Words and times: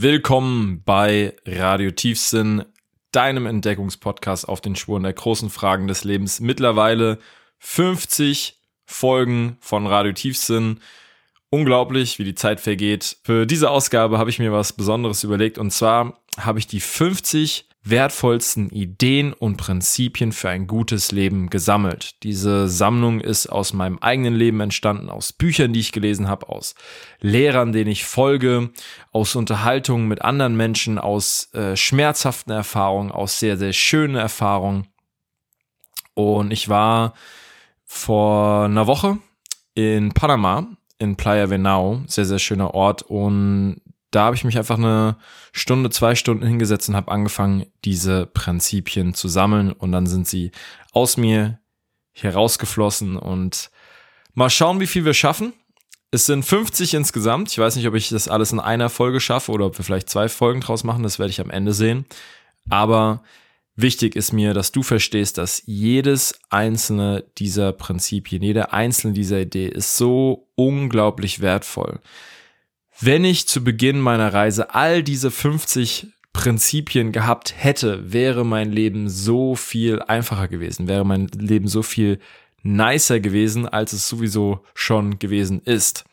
Willkommen 0.00 0.84
bei 0.84 1.34
Radio 1.44 1.90
Tiefsinn, 1.90 2.64
deinem 3.10 3.46
Entdeckungspodcast 3.46 4.48
auf 4.48 4.60
den 4.60 4.76
Spuren 4.76 5.02
der 5.02 5.12
großen 5.12 5.50
Fragen 5.50 5.88
des 5.88 6.04
Lebens. 6.04 6.38
Mittlerweile 6.38 7.18
50 7.58 8.60
Folgen 8.86 9.56
von 9.58 9.88
Radio 9.88 10.12
Tiefsinn. 10.12 10.78
Unglaublich, 11.50 12.20
wie 12.20 12.24
die 12.24 12.36
Zeit 12.36 12.60
vergeht. 12.60 13.16
Für 13.24 13.44
diese 13.44 13.70
Ausgabe 13.70 14.18
habe 14.18 14.30
ich 14.30 14.38
mir 14.38 14.52
was 14.52 14.72
Besonderes 14.72 15.24
überlegt 15.24 15.58
und 15.58 15.72
zwar 15.72 16.20
habe 16.38 16.60
ich 16.60 16.68
die 16.68 16.78
50 16.78 17.67
wertvollsten 17.90 18.70
Ideen 18.70 19.32
und 19.32 19.56
Prinzipien 19.56 20.32
für 20.32 20.48
ein 20.48 20.66
gutes 20.66 21.12
Leben 21.12 21.50
gesammelt. 21.50 22.22
Diese 22.22 22.68
Sammlung 22.68 23.20
ist 23.20 23.46
aus 23.46 23.72
meinem 23.72 23.98
eigenen 23.98 24.34
Leben 24.34 24.60
entstanden, 24.60 25.10
aus 25.10 25.32
Büchern, 25.32 25.72
die 25.72 25.80
ich 25.80 25.92
gelesen 25.92 26.28
habe, 26.28 26.48
aus 26.48 26.74
Lehrern, 27.20 27.72
denen 27.72 27.90
ich 27.90 28.04
folge, 28.04 28.70
aus 29.12 29.36
Unterhaltungen 29.36 30.08
mit 30.08 30.22
anderen 30.22 30.56
Menschen, 30.56 30.98
aus 30.98 31.52
äh, 31.54 31.76
schmerzhaften 31.76 32.52
Erfahrungen, 32.52 33.10
aus 33.10 33.38
sehr, 33.38 33.56
sehr 33.56 33.72
schönen 33.72 34.16
Erfahrungen. 34.16 34.86
Und 36.14 36.50
ich 36.52 36.68
war 36.68 37.14
vor 37.84 38.64
einer 38.64 38.86
Woche 38.86 39.18
in 39.74 40.12
Panama, 40.12 40.66
in 40.98 41.16
Playa 41.16 41.48
Venao, 41.48 42.02
sehr, 42.06 42.24
sehr 42.24 42.38
schöner 42.38 42.74
Ort. 42.74 43.02
Und 43.02 43.80
da 44.10 44.24
habe 44.24 44.36
ich 44.36 44.44
mich 44.44 44.56
einfach 44.56 44.78
eine 44.78 45.16
Stunde, 45.52 45.90
zwei 45.90 46.14
Stunden 46.14 46.46
hingesetzt 46.46 46.88
und 46.88 46.96
habe 46.96 47.12
angefangen, 47.12 47.66
diese 47.84 48.26
Prinzipien 48.26 49.14
zu 49.14 49.28
sammeln 49.28 49.72
und 49.72 49.92
dann 49.92 50.06
sind 50.06 50.26
sie 50.26 50.50
aus 50.92 51.16
mir 51.16 51.58
herausgeflossen 52.12 53.16
und 53.16 53.70
mal 54.34 54.50
schauen, 54.50 54.80
wie 54.80 54.86
viel 54.86 55.04
wir 55.04 55.14
schaffen. 55.14 55.52
Es 56.10 56.24
sind 56.24 56.42
50 56.42 56.94
insgesamt. 56.94 57.50
Ich 57.50 57.58
weiß 57.58 57.76
nicht, 57.76 57.86
ob 57.86 57.94
ich 57.94 58.08
das 58.08 58.28
alles 58.28 58.52
in 58.52 58.60
einer 58.60 58.88
Folge 58.88 59.20
schaffe 59.20 59.52
oder 59.52 59.66
ob 59.66 59.78
wir 59.78 59.84
vielleicht 59.84 60.08
zwei 60.08 60.28
Folgen 60.28 60.62
draus 60.62 60.84
machen. 60.84 61.02
Das 61.02 61.18
werde 61.18 61.30
ich 61.30 61.40
am 61.40 61.50
Ende 61.50 61.74
sehen. 61.74 62.06
Aber 62.70 63.22
wichtig 63.76 64.16
ist 64.16 64.32
mir, 64.32 64.54
dass 64.54 64.72
du 64.72 64.82
verstehst, 64.82 65.36
dass 65.36 65.62
jedes 65.66 66.40
einzelne 66.48 67.24
dieser 67.36 67.72
Prinzipien, 67.72 68.42
jede 68.42 68.72
einzelne 68.72 69.12
dieser 69.12 69.40
Idee 69.40 69.68
ist 69.68 69.98
so 69.98 70.48
unglaublich 70.54 71.40
wertvoll. 71.40 72.00
Wenn 73.00 73.24
ich 73.24 73.46
zu 73.46 73.62
Beginn 73.62 74.00
meiner 74.00 74.34
Reise 74.34 74.74
all 74.74 75.04
diese 75.04 75.30
50 75.30 76.08
Prinzipien 76.32 77.12
gehabt 77.12 77.54
hätte, 77.56 78.12
wäre 78.12 78.44
mein 78.44 78.72
Leben 78.72 79.08
so 79.08 79.54
viel 79.54 80.02
einfacher 80.02 80.48
gewesen, 80.48 80.88
wäre 80.88 81.04
mein 81.04 81.28
Leben 81.28 81.68
so 81.68 81.82
viel 81.82 82.18
nicer 82.64 83.20
gewesen, 83.20 83.68
als 83.68 83.92
es 83.92 84.08
sowieso 84.08 84.64
schon 84.74 85.20
gewesen 85.20 85.60
ist. 85.64 86.04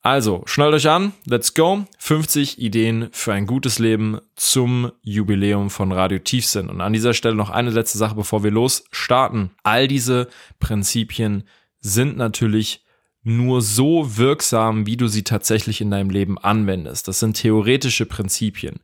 Also, 0.00 0.42
schnallt 0.46 0.72
euch 0.72 0.88
an, 0.88 1.12
let's 1.26 1.52
go. 1.52 1.84
50 1.98 2.58
Ideen 2.58 3.10
für 3.12 3.34
ein 3.34 3.46
gutes 3.46 3.78
Leben 3.78 4.20
zum 4.36 4.92
Jubiläum 5.02 5.68
von 5.68 5.92
Radio 5.92 6.18
Tiefsinn. 6.18 6.70
Und 6.70 6.80
an 6.80 6.94
dieser 6.94 7.12
Stelle 7.12 7.34
noch 7.34 7.50
eine 7.50 7.68
letzte 7.68 7.98
Sache, 7.98 8.14
bevor 8.14 8.42
wir 8.42 8.50
losstarten. 8.50 9.50
All 9.62 9.86
diese 9.86 10.28
Prinzipien 10.60 11.44
sind 11.80 12.16
natürlich 12.16 12.82
nur 13.22 13.60
so 13.60 14.16
wirksam, 14.16 14.86
wie 14.86 14.96
du 14.96 15.08
sie 15.08 15.24
tatsächlich 15.24 15.80
in 15.80 15.90
deinem 15.90 16.10
Leben 16.10 16.38
anwendest. 16.38 17.06
Das 17.08 17.20
sind 17.20 17.36
theoretische 17.36 18.06
Prinzipien. 18.06 18.80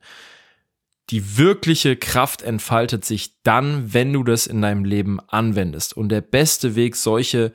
Die 1.09 1.37
wirkliche 1.37 1.95
Kraft 1.95 2.41
entfaltet 2.41 3.05
sich 3.05 3.41
dann, 3.43 3.93
wenn 3.93 4.11
du 4.13 4.23
das 4.23 4.45
in 4.45 4.61
deinem 4.61 4.83
Leben 4.83 5.19
anwendest. 5.27 5.95
Und 5.95 6.09
der 6.09 6.21
beste 6.21 6.75
Weg, 6.75 6.95
solche 6.95 7.53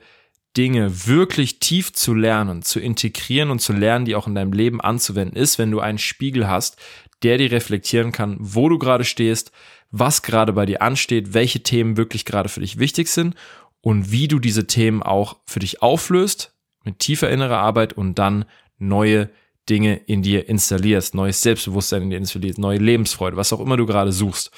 Dinge 0.57 1.07
wirklich 1.07 1.59
tief 1.59 1.93
zu 1.93 2.13
lernen, 2.13 2.61
zu 2.63 2.79
integrieren 2.79 3.49
und 3.49 3.59
zu 3.59 3.73
lernen, 3.73 4.05
die 4.05 4.15
auch 4.15 4.27
in 4.27 4.35
deinem 4.35 4.53
Leben 4.53 4.81
anzuwenden, 4.81 5.37
ist, 5.37 5.57
wenn 5.59 5.71
du 5.71 5.79
einen 5.79 5.97
Spiegel 5.97 6.47
hast, 6.47 6.77
der 7.23 7.37
dir 7.37 7.51
reflektieren 7.51 8.11
kann, 8.11 8.37
wo 8.39 8.69
du 8.69 8.77
gerade 8.77 9.03
stehst, 9.03 9.51
was 9.91 10.21
gerade 10.21 10.53
bei 10.53 10.65
dir 10.65 10.81
ansteht, 10.81 11.33
welche 11.33 11.61
Themen 11.61 11.97
wirklich 11.97 12.25
gerade 12.25 12.49
für 12.49 12.59
dich 12.59 12.79
wichtig 12.79 13.07
sind 13.07 13.35
und 13.81 14.11
wie 14.11 14.27
du 14.27 14.39
diese 14.39 14.67
Themen 14.67 15.01
auch 15.03 15.37
für 15.45 15.59
dich 15.59 15.81
auflöst, 15.81 16.52
mit 16.83 16.99
tiefer 16.99 17.29
innerer 17.29 17.57
Arbeit 17.57 17.93
und 17.93 18.19
dann 18.19 18.45
neue 18.77 19.29
Dinge 19.69 19.95
in 19.95 20.21
dir 20.21 20.49
installierst, 20.49 21.15
neues 21.15 21.41
Selbstbewusstsein 21.41 22.03
in 22.03 22.09
dir 22.09 22.17
installierst, 22.17 22.59
neue 22.59 22.79
Lebensfreude, 22.79 23.37
was 23.37 23.53
auch 23.53 23.59
immer 23.59 23.77
du 23.77 23.85
gerade 23.85 24.11
suchst. 24.11 24.51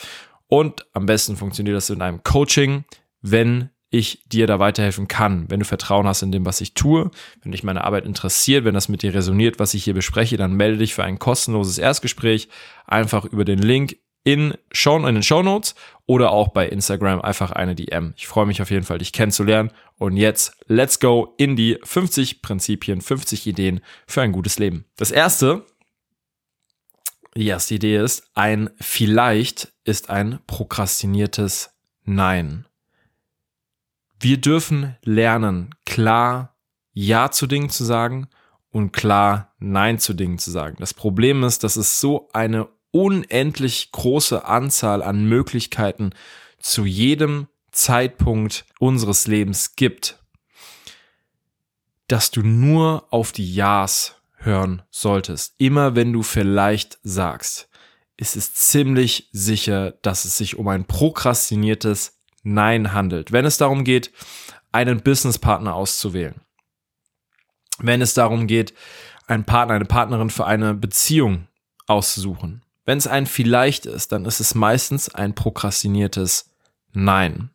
Und 0.47 0.85
am 0.93 1.05
besten 1.05 1.37
funktioniert 1.37 1.75
das 1.75 1.89
in 1.89 2.01
einem 2.01 2.23
Coaching, 2.23 2.85
wenn 3.21 3.69
ich 3.89 4.23
dir 4.27 4.45
da 4.45 4.59
weiterhelfen 4.59 5.07
kann. 5.07 5.45
Wenn 5.49 5.59
du 5.59 5.65
Vertrauen 5.65 6.07
hast 6.07 6.21
in 6.21 6.31
dem, 6.31 6.45
was 6.45 6.59
ich 6.59 6.73
tue, 6.73 7.11
wenn 7.41 7.51
dich 7.51 7.63
meine 7.63 7.83
Arbeit 7.83 8.05
interessiert, 8.05 8.65
wenn 8.65 8.73
das 8.73 8.89
mit 8.89 9.03
dir 9.03 9.13
resoniert, 9.13 9.59
was 9.59 9.73
ich 9.73 9.83
hier 9.83 9.93
bespreche, 9.93 10.37
dann 10.37 10.53
melde 10.53 10.79
dich 10.79 10.93
für 10.93 11.03
ein 11.03 11.19
kostenloses 11.19 11.77
Erstgespräch 11.77 12.49
einfach 12.85 13.25
über 13.25 13.45
den 13.45 13.59
Link 13.59 13.97
in, 14.25 14.55
Show, 14.71 14.97
in 14.97 15.15
den 15.15 15.23
Show 15.23 15.41
Notes 15.43 15.75
oder 16.07 16.31
auch 16.31 16.49
bei 16.49 16.67
Instagram 16.67 17.21
einfach 17.21 17.51
eine 17.51 17.75
DM. 17.75 18.13
Ich 18.17 18.27
freue 18.27 18.47
mich 18.47 18.61
auf 18.61 18.71
jeden 18.71 18.83
Fall, 18.83 18.97
dich 18.97 19.13
kennenzulernen. 19.13 19.71
Und 19.97 20.17
jetzt, 20.17 20.57
let's 20.67 20.99
go 20.99 21.33
in 21.37 21.55
die 21.55 21.79
50 21.83 22.41
Prinzipien, 22.41 22.99
50 22.99 23.47
Ideen 23.47 23.81
für 24.07 24.21
ein 24.21 24.33
gutes 24.33 24.59
Leben. 24.59 24.85
Das 24.97 25.11
erste, 25.11 25.65
die 27.37 27.47
erste 27.47 27.75
Idee 27.75 27.97
ist, 27.97 28.29
ein 28.33 28.71
vielleicht 28.81 29.71
ist 29.83 30.09
ein 30.09 30.39
prokrastiniertes 30.47 31.71
Nein. 32.03 32.65
Wir 34.19 34.37
dürfen 34.37 34.95
lernen, 35.03 35.75
klar 35.85 36.57
Ja 36.93 37.29
zu 37.29 37.45
Dingen 37.45 37.69
zu 37.69 37.83
sagen 37.83 38.27
und 38.71 38.91
klar 38.91 39.53
Nein 39.59 39.99
zu 39.99 40.13
Dingen 40.13 40.39
zu 40.39 40.49
sagen. 40.49 40.77
Das 40.79 40.93
Problem 40.93 41.43
ist, 41.43 41.63
dass 41.63 41.75
es 41.75 41.99
so 41.99 42.29
eine 42.33 42.67
unendlich 42.95 43.91
große 43.91 44.45
Anzahl 44.45 45.03
an 45.03 45.25
Möglichkeiten 45.25 46.11
zu 46.59 46.85
jedem 46.85 47.47
Zeitpunkt 47.71 48.65
unseres 48.79 49.27
Lebens 49.27 49.75
gibt, 49.75 50.23
dass 52.07 52.31
du 52.31 52.41
nur 52.41 53.05
auf 53.11 53.33
die 53.33 53.53
Ja's 53.53 54.15
hören 54.37 54.81
solltest. 54.91 55.55
Immer 55.57 55.97
wenn 55.97 56.13
du 56.13 56.23
vielleicht 56.23 56.97
sagst, 57.03 57.67
ist 58.15 58.37
es 58.37 58.53
ziemlich 58.53 59.27
sicher, 59.33 59.91
dass 60.01 60.23
es 60.23 60.37
sich 60.37 60.57
um 60.57 60.69
ein 60.69 60.85
prokrastiniertes 60.85 62.17
Nein 62.43 62.93
handelt. 62.93 63.33
Wenn 63.33 63.43
es 63.43 63.57
darum 63.57 63.83
geht, 63.83 64.13
einen 64.71 65.01
Businesspartner 65.01 65.75
auszuwählen. 65.75 66.39
Wenn 67.79 68.01
es 68.01 68.13
darum 68.13 68.47
geht, 68.47 68.73
einen 69.27 69.43
Partner, 69.43 69.75
eine 69.75 69.83
Partnerin 69.83 70.29
für 70.29 70.45
eine 70.45 70.73
Beziehung 70.73 71.49
auszusuchen. 71.87 72.64
Wenn 72.85 72.97
es 72.97 73.07
ein 73.07 73.25
vielleicht 73.25 73.85
ist, 73.85 74.11
dann 74.11 74.25
ist 74.25 74.39
es 74.39 74.55
meistens 74.55 75.13
ein 75.13 75.35
prokrastiniertes 75.35 76.51
Nein. 76.93 77.49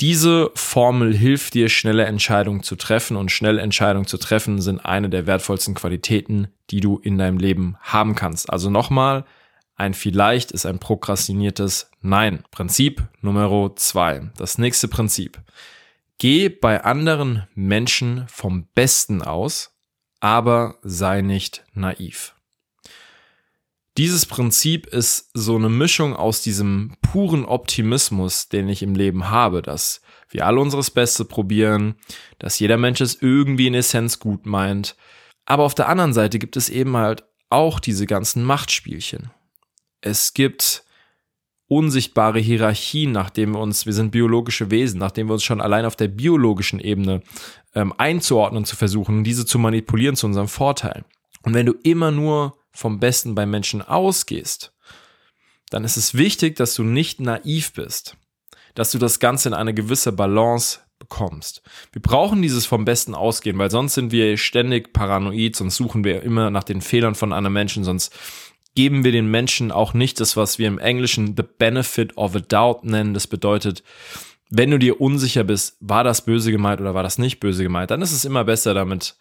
Diese 0.00 0.50
Formel 0.54 1.16
hilft 1.16 1.54
dir, 1.54 1.68
schnelle 1.68 2.04
Entscheidungen 2.04 2.62
zu 2.62 2.76
treffen 2.76 3.16
und 3.16 3.30
schnelle 3.30 3.62
Entscheidungen 3.62 4.06
zu 4.06 4.18
treffen 4.18 4.60
sind 4.60 4.80
eine 4.80 5.08
der 5.08 5.26
wertvollsten 5.26 5.74
Qualitäten, 5.74 6.48
die 6.70 6.80
du 6.80 6.98
in 6.98 7.16
deinem 7.16 7.38
Leben 7.38 7.76
haben 7.80 8.14
kannst. 8.14 8.50
Also 8.50 8.70
nochmal, 8.70 9.24
ein 9.76 9.94
vielleicht 9.94 10.52
ist 10.52 10.66
ein 10.66 10.78
prokrastiniertes 10.78 11.90
Nein. 12.00 12.44
Prinzip 12.50 13.02
Nummer 13.20 13.74
zwei. 13.76 14.30
Das 14.36 14.58
nächste 14.58 14.88
Prinzip. 14.88 15.40
Geh 16.18 16.48
bei 16.48 16.84
anderen 16.84 17.46
Menschen 17.54 18.26
vom 18.28 18.66
Besten 18.74 19.22
aus, 19.22 19.76
aber 20.20 20.76
sei 20.82 21.22
nicht 21.22 21.64
naiv. 21.72 22.33
Dieses 23.96 24.26
Prinzip 24.26 24.88
ist 24.88 25.30
so 25.34 25.54
eine 25.54 25.68
Mischung 25.68 26.16
aus 26.16 26.42
diesem 26.42 26.96
puren 27.00 27.44
Optimismus, 27.44 28.48
den 28.48 28.68
ich 28.68 28.82
im 28.82 28.96
Leben 28.96 29.30
habe, 29.30 29.62
dass 29.62 30.00
wir 30.28 30.46
alle 30.46 30.58
unseres 30.58 30.90
Beste 30.90 31.24
probieren, 31.24 31.94
dass 32.40 32.58
jeder 32.58 32.76
Mensch 32.76 33.00
es 33.00 33.22
irgendwie 33.22 33.68
in 33.68 33.74
Essenz 33.74 34.18
gut 34.18 34.46
meint. 34.46 34.96
Aber 35.46 35.62
auf 35.62 35.76
der 35.76 35.88
anderen 35.88 36.12
Seite 36.12 36.40
gibt 36.40 36.56
es 36.56 36.68
eben 36.68 36.96
halt 36.96 37.24
auch 37.50 37.78
diese 37.78 38.06
ganzen 38.06 38.42
Machtspielchen. 38.42 39.30
Es 40.00 40.34
gibt 40.34 40.82
unsichtbare 41.68 42.40
Hierarchien, 42.40 43.12
nachdem 43.12 43.52
wir 43.52 43.60
uns, 43.60 43.86
wir 43.86 43.92
sind 43.92 44.10
biologische 44.10 44.72
Wesen, 44.72 44.98
nachdem 44.98 45.28
wir 45.28 45.34
uns 45.34 45.44
schon 45.44 45.60
allein 45.60 45.84
auf 45.84 45.94
der 45.94 46.08
biologischen 46.08 46.80
Ebene 46.80 47.22
ähm, 47.76 47.94
einzuordnen 47.96 48.64
zu 48.64 48.74
versuchen, 48.74 49.22
diese 49.22 49.46
zu 49.46 49.60
manipulieren 49.60 50.16
zu 50.16 50.26
unserem 50.26 50.48
Vorteil. 50.48 51.04
Und 51.42 51.54
wenn 51.54 51.66
du 51.66 51.74
immer 51.84 52.10
nur 52.10 52.56
vom 52.74 53.00
Besten 53.00 53.34
bei 53.34 53.46
Menschen 53.46 53.82
ausgehst, 53.82 54.72
dann 55.70 55.84
ist 55.84 55.96
es 55.96 56.14
wichtig, 56.14 56.56
dass 56.56 56.74
du 56.74 56.82
nicht 56.82 57.20
naiv 57.20 57.72
bist, 57.72 58.16
dass 58.74 58.90
du 58.90 58.98
das 58.98 59.20
Ganze 59.20 59.48
in 59.48 59.54
eine 59.54 59.74
gewisse 59.74 60.12
Balance 60.12 60.80
bekommst. 60.98 61.62
Wir 61.92 62.02
brauchen 62.02 62.42
dieses 62.42 62.66
vom 62.66 62.84
Besten 62.84 63.14
ausgehen, 63.14 63.58
weil 63.58 63.70
sonst 63.70 63.94
sind 63.94 64.12
wir 64.12 64.36
ständig 64.36 64.92
paranoid, 64.92 65.56
sonst 65.56 65.76
suchen 65.76 66.04
wir 66.04 66.22
immer 66.22 66.50
nach 66.50 66.64
den 66.64 66.80
Fehlern 66.80 67.14
von 67.14 67.32
anderen 67.32 67.52
Menschen, 67.52 67.84
sonst 67.84 68.12
geben 68.74 69.04
wir 69.04 69.12
den 69.12 69.30
Menschen 69.30 69.70
auch 69.70 69.94
nicht 69.94 70.20
das, 70.20 70.36
was 70.36 70.58
wir 70.58 70.66
im 70.66 70.78
Englischen 70.78 71.34
the 71.36 71.44
benefit 71.58 72.16
of 72.16 72.34
a 72.34 72.40
doubt 72.40 72.84
nennen. 72.84 73.14
Das 73.14 73.26
bedeutet, 73.26 73.84
wenn 74.50 74.70
du 74.70 74.78
dir 74.78 75.00
unsicher 75.00 75.44
bist, 75.44 75.76
war 75.80 76.04
das 76.04 76.24
böse 76.24 76.50
gemeint 76.50 76.80
oder 76.80 76.94
war 76.94 77.02
das 77.02 77.18
nicht 77.18 77.40
böse 77.40 77.62
gemeint, 77.62 77.90
dann 77.90 78.02
ist 78.02 78.12
es 78.12 78.24
immer 78.24 78.44
besser 78.44 78.74
damit 78.74 79.16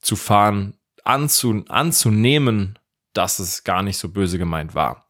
zu 0.00 0.16
fahren, 0.16 0.74
anzu, 1.04 1.64
anzunehmen, 1.68 2.78
dass 3.14 3.38
es 3.38 3.64
gar 3.64 3.82
nicht 3.82 3.96
so 3.96 4.08
böse 4.08 4.38
gemeint 4.38 4.74
war. 4.74 5.06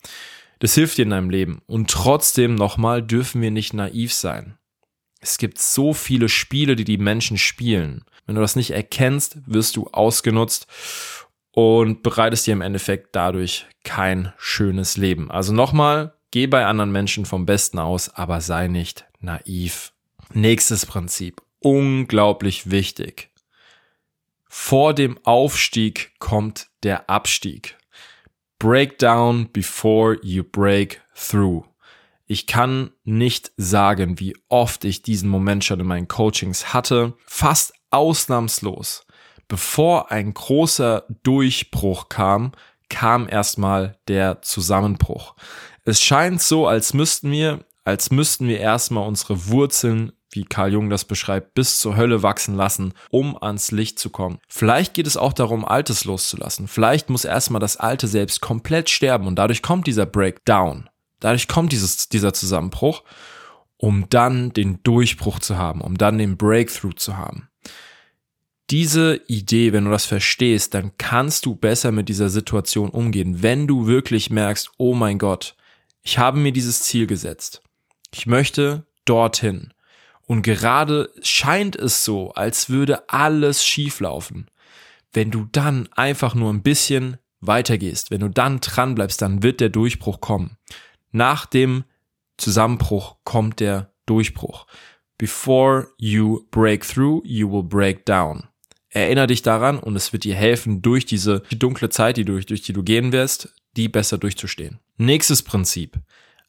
Das 0.61 0.75
hilft 0.75 0.99
dir 0.99 1.03
in 1.03 1.11
deinem 1.11 1.31
Leben. 1.31 1.62
Und 1.67 1.91
trotzdem 1.91 2.55
nochmal 2.55 3.03
dürfen 3.03 3.43
wir 3.43 3.51
nicht 3.51 3.75
naiv 3.75 4.12
sein. 4.12 4.56
Es 5.21 5.39
gibt 5.39 5.59
so 5.59 5.95
viele 5.95 6.29
Spiele, 6.29 6.77
die 6.77 6.85
die 6.85 6.99
Menschen 6.99 7.39
spielen. 7.39 8.05
Wenn 8.27 8.37
du 8.37 8.41
das 8.41 8.56
nicht 8.56 8.71
erkennst, 8.71 9.39
wirst 9.47 9.77
du 9.77 9.89
ausgenutzt 9.89 10.67
und 11.51 12.03
bereitest 12.03 12.47
dir 12.47 12.53
im 12.53 12.61
Endeffekt 12.61 13.15
dadurch 13.15 13.67
kein 13.85 14.33
schönes 14.39 14.97
Leben. 14.97 15.31
Also 15.31 15.53
nochmal, 15.53 16.15
geh 16.31 16.47
bei 16.47 16.67
anderen 16.67 16.93
Menschen 16.93 17.27
vom 17.27 17.47
Besten 17.47 17.79
aus, 17.79 18.09
aber 18.11 18.41
sei 18.41 18.69
nicht 18.69 19.06
naiv. 19.21 19.93
Nächstes 20.33 20.87
Prinzip. 20.87 21.43
Unglaublich 21.61 22.71
wichtig. 22.71 23.31
Vor 24.49 24.95
dem 24.95 25.19
Aufstieg 25.25 26.12
kommt 26.19 26.69
der 26.83 27.09
Abstieg. 27.09 27.77
Break 28.64 28.99
down 28.99 29.50
before 29.52 30.16
you 30.22 30.43
break 30.43 31.02
through. 31.14 31.64
Ich 32.26 32.46
kann 32.46 32.93
nicht 33.05 33.52
sagen, 33.58 34.19
wie 34.20 34.34
oft 34.49 34.87
ich 34.87 35.02
diesen 35.02 35.28
Moment 35.28 35.64
schon 35.64 35.81
in 35.81 35.87
meinen 35.87 36.08
Coachings 36.08 36.72
hatte. 36.72 37.12
Fast 37.26 37.75
ausnahmslos. 37.90 39.05
Bevor 39.49 40.11
ein 40.11 40.32
großer 40.32 41.05
Durchbruch 41.25 42.08
kam, 42.08 42.52
kam 42.88 43.28
erstmal 43.28 43.99
der 44.08 44.40
Zusammenbruch. 44.40 45.37
Es 45.84 46.00
scheint 46.00 46.40
so, 46.40 46.67
als 46.67 46.94
müssten 46.94 47.32
wir, 47.32 47.67
als 47.84 48.10
müssten 48.10 48.49
wir 48.49 48.60
erstmal 48.60 49.06
unsere 49.06 49.49
Wurzeln 49.49 50.12
wie 50.34 50.44
Carl 50.44 50.72
Jung 50.72 50.90
das 50.90 51.04
beschreibt, 51.04 51.54
bis 51.54 51.78
zur 51.78 51.96
Hölle 51.96 52.22
wachsen 52.22 52.54
lassen, 52.54 52.94
um 53.10 53.40
ans 53.42 53.70
Licht 53.70 53.98
zu 53.98 54.10
kommen. 54.10 54.38
Vielleicht 54.48 54.94
geht 54.94 55.06
es 55.06 55.16
auch 55.16 55.32
darum, 55.32 55.64
Altes 55.64 56.04
loszulassen. 56.04 56.69
Vielleicht 56.69 57.10
muss 57.10 57.25
erstmal 57.25 57.60
das 57.60 57.76
Alte 57.76 58.06
selbst 58.06 58.40
komplett 58.40 58.90
sterben 58.90 59.26
und 59.26 59.36
dadurch 59.36 59.62
kommt 59.62 59.86
dieser 59.86 60.06
Breakdown. 60.06 60.88
Dadurch 61.20 61.48
kommt 61.48 61.72
dieses, 61.72 62.08
dieser 62.08 62.32
Zusammenbruch, 62.32 63.02
um 63.76 64.06
dann 64.10 64.52
den 64.52 64.82
Durchbruch 64.82 65.38
zu 65.38 65.58
haben, 65.58 65.81
um 65.81 65.98
dann 65.98 66.19
den 66.19 66.36
Breakthrough 66.36 66.94
zu 66.96 67.16
haben. 67.16 67.48
Diese 68.70 69.20
Idee, 69.26 69.72
wenn 69.72 69.84
du 69.84 69.90
das 69.90 70.06
verstehst, 70.06 70.72
dann 70.72 70.92
kannst 70.96 71.44
du 71.44 71.54
besser 71.54 71.92
mit 71.92 72.08
dieser 72.08 72.31
Situation 72.31 72.88
umgehen, 72.88 73.42
wenn 73.42 73.66
du 73.66 73.86
wirklich 73.86 74.31
merkst, 74.31 74.70
oh 74.78 74.94
mein 74.94 75.19
Gott, 75.19 75.54
ich 76.02 76.19
habe 76.19 76.38
mir 76.38 76.52
dieses 76.52 76.82
Ziel 76.82 77.06
gesetzt. 77.06 77.62
Ich 78.10 78.26
möchte 78.26 78.86
dorthin. 79.04 79.74
Und 80.26 80.43
gerade 80.43 81.11
scheint 81.23 81.76
es 81.76 82.05
so, 82.05 82.32
als 82.32 82.71
würde 82.71 83.09
alles 83.09 83.65
schieflaufen. 83.65 84.50
Wenn 85.12 85.31
du 85.31 85.47
dann 85.53 85.88
einfach 85.93 86.35
nur 86.35 86.53
ein 86.53 86.62
bisschen 86.62 87.19
weitergehst, 87.41 88.11
wenn 88.11 88.21
du 88.21 88.29
dann 88.29 88.61
dran 88.61 88.94
bleibst, 88.94 89.21
dann 89.23 89.43
wird 89.43 89.61
der 89.61 89.69
Durchbruch 89.69 90.21
kommen. 90.21 90.56
Nach 91.12 91.47
dem 91.47 91.85
Zusammenbruch 92.37 93.17
kommt 93.25 93.61
der 93.61 93.93
Durchbruch. 94.06 94.67
Before 95.19 95.88
you 95.99 96.47
break 96.50 96.87
through, 96.87 97.23
you 97.25 97.50
will 97.50 97.62
break 97.62 98.05
down. 98.05 98.49
Erinner 98.88 99.27
dich 99.27 99.43
daran 99.43 99.79
und 99.79 99.97
es 99.97 100.12
wird 100.12 100.25
dir 100.25 100.35
helfen, 100.35 100.82
durch 100.82 101.05
diese 101.05 101.41
dunkle 101.50 101.91
Zeit, 101.91 102.17
die 102.17 102.25
durch, 102.25 102.47
durch 102.47 102.62
die 102.62 102.73
du 102.73 102.82
gehen 102.82 103.12
wirst, 103.12 103.55
die 103.77 103.88
besser 103.88 104.19
durchzustehen. 104.19 104.81
Nächstes 104.97 105.43
Prinzip. 105.43 105.99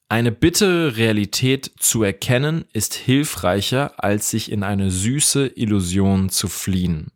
Eine 0.07 0.31
bittere 0.31 0.97
Realität 0.97 1.71
zu 1.79 2.03
erkennen 2.03 2.65
ist 2.73 2.93
hilfreicher, 2.93 4.03
als 4.03 4.29
sich 4.29 4.51
in 4.51 4.61
eine 4.61 4.91
süße 4.91 5.47
Illusion 5.55 6.29
zu 6.29 6.47
fliehen. 6.47 7.11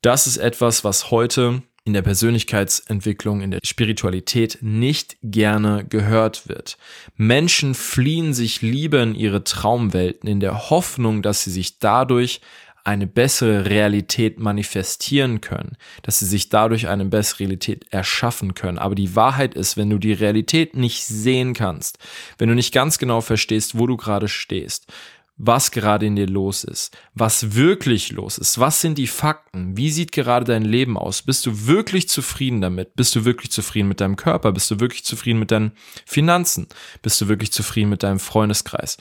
Das 0.00 0.26
ist 0.26 0.38
etwas, 0.38 0.82
was 0.82 1.12
heute 1.12 1.62
in 1.84 1.92
der 1.92 2.02
Persönlichkeitsentwicklung, 2.02 3.40
in 3.40 3.52
der 3.52 3.60
Spiritualität 3.64 4.58
nicht 4.62 5.16
gerne 5.22 5.84
gehört 5.84 6.48
wird. 6.48 6.76
Menschen 7.16 7.74
fliehen 7.74 8.34
sich 8.34 8.62
lieber 8.62 9.02
in 9.02 9.14
ihre 9.14 9.44
Traumwelten 9.44 10.28
in 10.28 10.40
der 10.40 10.70
Hoffnung, 10.70 11.22
dass 11.22 11.44
sie 11.44 11.50
sich 11.50 11.78
dadurch 11.78 12.40
eine 12.84 13.06
bessere 13.06 13.66
Realität 13.66 14.38
manifestieren 14.38 15.40
können, 15.40 15.76
dass 16.02 16.18
sie 16.18 16.26
sich 16.26 16.48
dadurch 16.48 16.88
eine 16.88 17.04
bessere 17.04 17.40
Realität 17.40 17.86
erschaffen 17.90 18.54
können. 18.54 18.78
Aber 18.78 18.94
die 18.94 19.14
Wahrheit 19.14 19.54
ist, 19.54 19.76
wenn 19.76 19.90
du 19.90 19.98
die 19.98 20.12
Realität 20.12 20.76
nicht 20.76 21.04
sehen 21.04 21.54
kannst, 21.54 21.98
wenn 22.38 22.48
du 22.48 22.54
nicht 22.54 22.72
ganz 22.72 22.98
genau 22.98 23.20
verstehst, 23.20 23.78
wo 23.78 23.86
du 23.86 23.96
gerade 23.96 24.28
stehst, 24.28 24.92
was 25.36 25.70
gerade 25.70 26.06
in 26.06 26.16
dir 26.16 26.26
los 26.26 26.62
ist, 26.62 26.96
was 27.14 27.54
wirklich 27.54 28.12
los 28.12 28.38
ist, 28.38 28.58
was 28.58 28.80
sind 28.80 28.98
die 28.98 29.06
Fakten, 29.06 29.76
wie 29.76 29.90
sieht 29.90 30.12
gerade 30.12 30.44
dein 30.44 30.64
Leben 30.64 30.98
aus, 30.98 31.22
bist 31.22 31.46
du 31.46 31.66
wirklich 31.66 32.08
zufrieden 32.08 32.60
damit, 32.60 32.94
bist 32.94 33.14
du 33.16 33.24
wirklich 33.24 33.50
zufrieden 33.50 33.88
mit 33.88 34.00
deinem 34.00 34.16
Körper, 34.16 34.52
bist 34.52 34.70
du 34.70 34.80
wirklich 34.80 35.04
zufrieden 35.04 35.38
mit 35.38 35.50
deinen 35.50 35.72
Finanzen, 36.04 36.68
bist 37.00 37.20
du 37.20 37.28
wirklich 37.28 37.52
zufrieden 37.52 37.90
mit 37.90 38.02
deinem 38.02 38.20
Freundeskreis. 38.20 38.98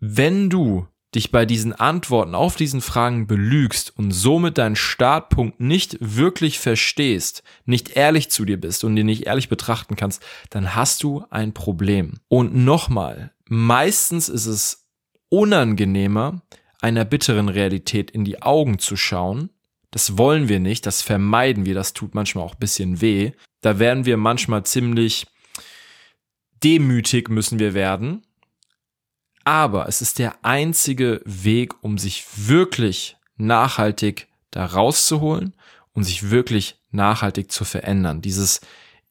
Wenn 0.00 0.50
du 0.50 0.86
dich 1.14 1.30
bei 1.30 1.46
diesen 1.46 1.72
Antworten 1.72 2.34
auf 2.34 2.56
diesen 2.56 2.80
Fragen 2.80 3.26
belügst 3.26 3.96
und 3.96 4.10
somit 4.10 4.58
deinen 4.58 4.76
Startpunkt 4.76 5.60
nicht 5.60 5.96
wirklich 6.00 6.58
verstehst, 6.58 7.42
nicht 7.64 7.96
ehrlich 7.96 8.30
zu 8.30 8.44
dir 8.44 8.60
bist 8.60 8.84
und 8.84 8.96
dir 8.96 9.04
nicht 9.04 9.26
ehrlich 9.26 9.48
betrachten 9.48 9.96
kannst, 9.96 10.22
dann 10.50 10.74
hast 10.74 11.02
du 11.02 11.24
ein 11.30 11.54
Problem. 11.54 12.14
Und 12.28 12.54
nochmal, 12.54 13.32
meistens 13.48 14.28
ist 14.28 14.46
es 14.46 14.86
unangenehmer, 15.28 16.42
einer 16.80 17.04
bitteren 17.04 17.48
Realität 17.48 18.10
in 18.10 18.24
die 18.24 18.42
Augen 18.42 18.78
zu 18.78 18.96
schauen. 18.96 19.50
Das 19.90 20.18
wollen 20.18 20.48
wir 20.48 20.60
nicht, 20.60 20.86
das 20.86 21.02
vermeiden 21.02 21.64
wir, 21.64 21.74
das 21.74 21.92
tut 21.92 22.14
manchmal 22.14 22.44
auch 22.44 22.54
ein 22.54 22.60
bisschen 22.60 23.00
weh. 23.00 23.32
Da 23.60 23.78
werden 23.78 24.04
wir 24.04 24.16
manchmal 24.16 24.64
ziemlich 24.64 25.26
demütig 26.62 27.28
müssen 27.28 27.58
wir 27.58 27.74
werden, 27.74 28.22
aber 29.44 29.88
es 29.88 30.00
ist 30.02 30.18
der 30.18 30.36
einzige 30.42 31.20
Weg, 31.24 31.74
um 31.82 31.98
sich 31.98 32.26
wirklich 32.36 33.16
nachhaltig 33.36 34.28
da 34.50 34.66
rauszuholen 34.66 35.54
und 35.92 36.04
sich 36.04 36.30
wirklich 36.30 36.76
nachhaltig 36.90 37.50
zu 37.52 37.64
verändern. 37.64 38.22
Dieses 38.22 38.60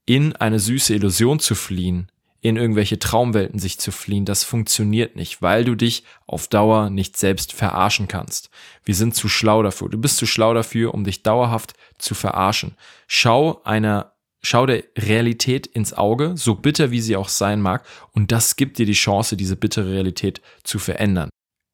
in 0.05 0.35
eine 0.35 0.59
süße 0.59 0.93
Illusion 0.93 1.39
zu 1.39 1.55
fliehen, 1.55 2.09
in 2.41 2.57
irgendwelche 2.57 2.99
Traumwelten 2.99 3.57
sich 3.57 3.79
zu 3.79 3.91
fliehen, 3.91 4.25
das 4.25 4.43
funktioniert 4.43 5.15
nicht, 5.15 5.41
weil 5.41 5.63
du 5.63 5.75
dich 5.75 6.03
auf 6.27 6.49
Dauer 6.49 6.89
nicht 6.89 7.15
selbst 7.15 7.53
verarschen 7.53 8.09
kannst. 8.09 8.49
Wir 8.83 8.95
sind 8.95 9.15
zu 9.15 9.29
schlau 9.29 9.63
dafür. 9.63 9.87
Du 9.87 9.97
bist 9.97 10.17
zu 10.17 10.25
schlau 10.25 10.53
dafür, 10.53 10.93
um 10.93 11.05
dich 11.05 11.23
dauerhaft 11.23 11.73
zu 11.97 12.15
verarschen. 12.15 12.75
Schau 13.07 13.61
einer 13.63 14.12
Schau 14.45 14.65
der 14.65 14.83
Realität 14.97 15.67
ins 15.67 15.93
Auge, 15.93 16.33
so 16.35 16.55
bitter 16.55 16.91
wie 16.91 17.01
sie 17.01 17.15
auch 17.15 17.29
sein 17.29 17.61
mag, 17.61 17.85
und 18.11 18.31
das 18.31 18.55
gibt 18.55 18.77
dir 18.77 18.85
die 18.85 18.93
Chance, 18.93 19.37
diese 19.37 19.55
bittere 19.55 19.91
Realität 19.91 20.41
zu 20.63 20.79
verändern. 20.79 21.29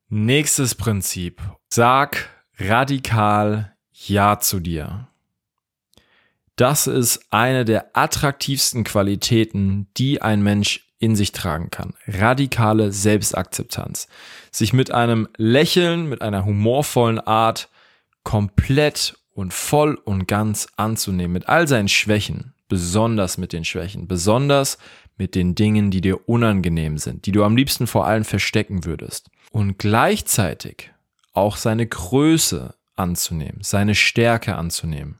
Nächstes 0.09 0.75
Prinzip. 0.75 1.41
Sag 1.69 2.29
radikal 2.57 3.75
Ja 3.91 4.39
zu 4.39 4.59
dir. 4.59 5.07
Das 6.55 6.87
ist 6.87 7.25
eine 7.31 7.63
der 7.63 7.91
attraktivsten 7.93 8.83
Qualitäten, 8.83 9.87
die 9.97 10.21
ein 10.21 10.41
Mensch 10.41 10.89
in 10.99 11.15
sich 11.15 11.31
tragen 11.31 11.71
kann. 11.71 11.93
Radikale 12.05 12.91
Selbstakzeptanz. 12.91 14.07
Sich 14.51 14.73
mit 14.73 14.91
einem 14.91 15.29
Lächeln, 15.37 16.09
mit 16.09 16.21
einer 16.21 16.45
humorvollen 16.45 17.19
Art 17.19 17.69
komplett 18.23 19.17
und 19.33 19.53
voll 19.53 19.95
und 19.95 20.27
ganz 20.27 20.67
anzunehmen, 20.75 21.31
mit 21.31 21.47
all 21.47 21.67
seinen 21.67 21.87
Schwächen, 21.87 22.53
besonders 22.69 23.37
mit 23.37 23.51
den 23.51 23.65
Schwächen, 23.65 24.07
besonders 24.07 24.77
mit 25.17 25.35
den 25.35 25.55
Dingen, 25.55 25.91
die 25.91 26.01
dir 26.01 26.29
unangenehm 26.29 26.97
sind, 26.97 27.25
die 27.25 27.33
du 27.33 27.43
am 27.43 27.57
liebsten 27.57 27.87
vor 27.87 28.07
allem 28.07 28.23
verstecken 28.23 28.85
würdest. 28.85 29.29
Und 29.51 29.77
gleichzeitig 29.77 30.91
auch 31.33 31.57
seine 31.57 31.85
Größe 31.85 32.75
anzunehmen, 32.95 33.59
seine 33.61 33.95
Stärke 33.95 34.55
anzunehmen. 34.55 35.19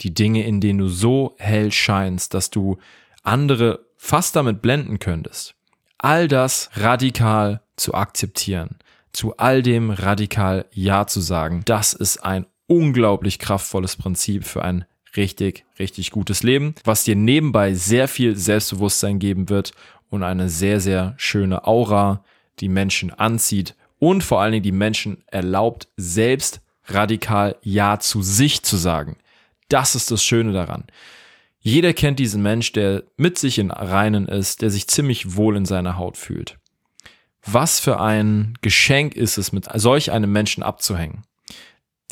Die 0.00 0.14
Dinge, 0.14 0.44
in 0.44 0.60
denen 0.60 0.78
du 0.78 0.88
so 0.88 1.34
hell 1.38 1.72
scheinst, 1.72 2.32
dass 2.32 2.50
du 2.50 2.78
andere 3.22 3.84
fast 3.96 4.36
damit 4.36 4.62
blenden 4.62 4.98
könntest. 4.98 5.54
All 5.98 6.28
das 6.28 6.70
radikal 6.74 7.60
zu 7.76 7.92
akzeptieren, 7.92 8.78
zu 9.12 9.36
all 9.36 9.62
dem 9.62 9.90
radikal 9.90 10.66
Ja 10.72 11.06
zu 11.06 11.20
sagen, 11.20 11.62
das 11.66 11.92
ist 11.92 12.24
ein 12.24 12.46
unglaublich 12.66 13.38
kraftvolles 13.38 13.96
Prinzip 13.96 14.44
für 14.44 14.64
ein 14.64 14.84
richtig, 15.16 15.64
richtig 15.78 16.10
gutes 16.10 16.42
Leben, 16.42 16.74
was 16.84 17.04
dir 17.04 17.16
nebenbei 17.16 17.74
sehr 17.74 18.08
viel 18.08 18.36
Selbstbewusstsein 18.36 19.18
geben 19.18 19.48
wird 19.48 19.72
und 20.08 20.22
eine 20.22 20.48
sehr, 20.48 20.80
sehr 20.80 21.14
schöne 21.16 21.66
Aura, 21.66 22.24
die 22.60 22.68
Menschen 22.68 23.10
anzieht 23.10 23.74
und 23.98 24.22
vor 24.22 24.40
allen 24.40 24.52
Dingen 24.52 24.62
die 24.62 24.72
Menschen 24.72 25.22
erlaubt, 25.26 25.88
selbst 25.96 26.60
radikal 26.86 27.56
Ja 27.62 27.98
zu 27.98 28.22
sich 28.22 28.62
zu 28.62 28.76
sagen. 28.76 29.16
Das 29.68 29.94
ist 29.94 30.10
das 30.10 30.24
Schöne 30.24 30.52
daran. 30.52 30.84
Jeder 31.60 31.92
kennt 31.92 32.18
diesen 32.18 32.42
Mensch, 32.42 32.72
der 32.72 33.04
mit 33.16 33.38
sich 33.38 33.58
in 33.58 33.70
Reinen 33.70 34.26
ist, 34.26 34.62
der 34.62 34.70
sich 34.70 34.88
ziemlich 34.88 35.36
wohl 35.36 35.56
in 35.56 35.66
seiner 35.66 35.98
Haut 35.98 36.16
fühlt. 36.16 36.58
Was 37.44 37.80
für 37.80 38.00
ein 38.00 38.54
Geschenk 38.62 39.14
ist 39.14 39.38
es, 39.38 39.52
mit 39.52 39.66
solch 39.74 40.10
einem 40.10 40.32
Menschen 40.32 40.62
abzuhängen. 40.62 41.22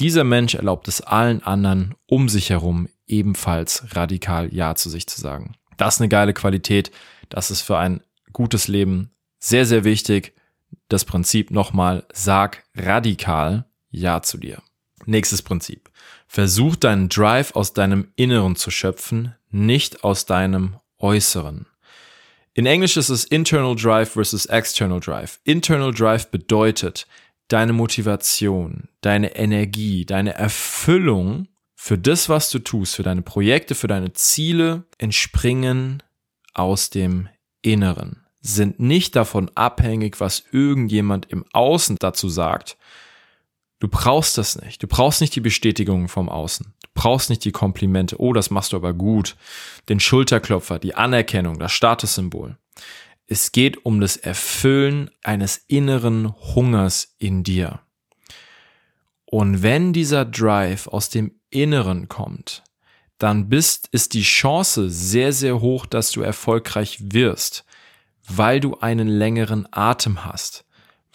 Dieser 0.00 0.22
Mensch 0.22 0.54
erlaubt 0.54 0.86
es 0.86 1.00
allen 1.00 1.42
anderen 1.42 1.94
um 2.06 2.28
sich 2.28 2.50
herum 2.50 2.88
ebenfalls 3.06 3.96
radikal 3.96 4.52
Ja 4.54 4.74
zu 4.74 4.90
sich 4.90 5.06
zu 5.06 5.20
sagen. 5.20 5.56
Das 5.76 5.96
ist 5.96 6.00
eine 6.00 6.08
geile 6.08 6.34
Qualität. 6.34 6.90
Das 7.28 7.50
ist 7.50 7.62
für 7.62 7.78
ein 7.78 8.02
gutes 8.32 8.68
Leben 8.68 9.10
sehr, 9.38 9.66
sehr 9.66 9.84
wichtig. 9.84 10.34
Das 10.88 11.04
Prinzip 11.04 11.50
nochmal, 11.50 12.06
sag 12.12 12.64
radikal 12.76 13.64
Ja 13.90 14.22
zu 14.22 14.38
dir. 14.38 14.62
Nächstes 15.06 15.42
Prinzip. 15.42 15.90
Versuch 16.26 16.76
deinen 16.76 17.08
Drive 17.08 17.56
aus 17.56 17.72
deinem 17.72 18.12
Inneren 18.16 18.56
zu 18.56 18.70
schöpfen, 18.70 19.34
nicht 19.50 20.04
aus 20.04 20.26
deinem 20.26 20.76
Äußeren. 20.98 21.66
In 22.52 22.66
Englisch 22.66 22.96
ist 22.96 23.08
es 23.08 23.24
Internal 23.24 23.76
Drive 23.76 24.10
versus 24.10 24.46
External 24.46 25.00
Drive. 25.00 25.40
Internal 25.44 25.92
Drive 25.94 26.30
bedeutet, 26.30 27.06
deine 27.48 27.72
Motivation, 27.72 28.88
deine 29.00 29.36
Energie, 29.36 30.04
deine 30.04 30.34
Erfüllung 30.34 31.48
für 31.74 31.98
das, 31.98 32.28
was 32.28 32.50
du 32.50 32.58
tust, 32.58 32.96
für 32.96 33.02
deine 33.02 33.22
Projekte, 33.22 33.74
für 33.74 33.88
deine 33.88 34.12
Ziele, 34.12 34.84
entspringen 34.98 36.02
aus 36.54 36.90
dem 36.90 37.28
Inneren, 37.62 38.24
sind 38.40 38.80
nicht 38.80 39.16
davon 39.16 39.50
abhängig, 39.54 40.20
was 40.20 40.44
irgendjemand 40.52 41.26
im 41.26 41.44
Außen 41.52 41.96
dazu 41.98 42.28
sagt. 42.28 42.76
Du 43.80 43.88
brauchst 43.88 44.38
das 44.38 44.60
nicht. 44.60 44.82
Du 44.82 44.88
brauchst 44.88 45.20
nicht 45.20 45.36
die 45.36 45.40
Bestätigung 45.40 46.08
vom 46.08 46.28
Außen. 46.28 46.74
Du 46.82 46.88
brauchst 46.94 47.30
nicht 47.30 47.44
die 47.44 47.52
Komplimente. 47.52 48.20
Oh, 48.20 48.32
das 48.32 48.50
machst 48.50 48.72
du 48.72 48.76
aber 48.76 48.92
gut. 48.92 49.36
Den 49.88 50.00
Schulterklopfer, 50.00 50.80
die 50.80 50.96
Anerkennung, 50.96 51.60
das 51.60 51.72
Statussymbol. 51.72 52.56
Es 53.30 53.52
geht 53.52 53.85
um 53.85 54.00
das 54.00 54.16
Erfüllen 54.16 55.11
eines 55.23 55.58
inneren 55.68 56.32
Hungers 56.54 57.14
in 57.18 57.42
dir. 57.42 57.80
Und 59.26 59.62
wenn 59.62 59.92
dieser 59.92 60.25
Drive 60.25 60.87
aus 60.87 61.11
dem 61.11 61.32
Inneren 61.50 62.08
kommt, 62.08 62.64
dann 63.18 63.50
bist, 63.50 63.88
ist 63.92 64.14
die 64.14 64.23
Chance 64.23 64.88
sehr, 64.88 65.35
sehr 65.35 65.61
hoch, 65.61 65.85
dass 65.85 66.11
du 66.11 66.23
erfolgreich 66.23 66.99
wirst, 67.12 67.66
weil 68.26 68.61
du 68.61 68.78
einen 68.78 69.08
längeren 69.08 69.68
Atem 69.73 70.25
hast, 70.25 70.64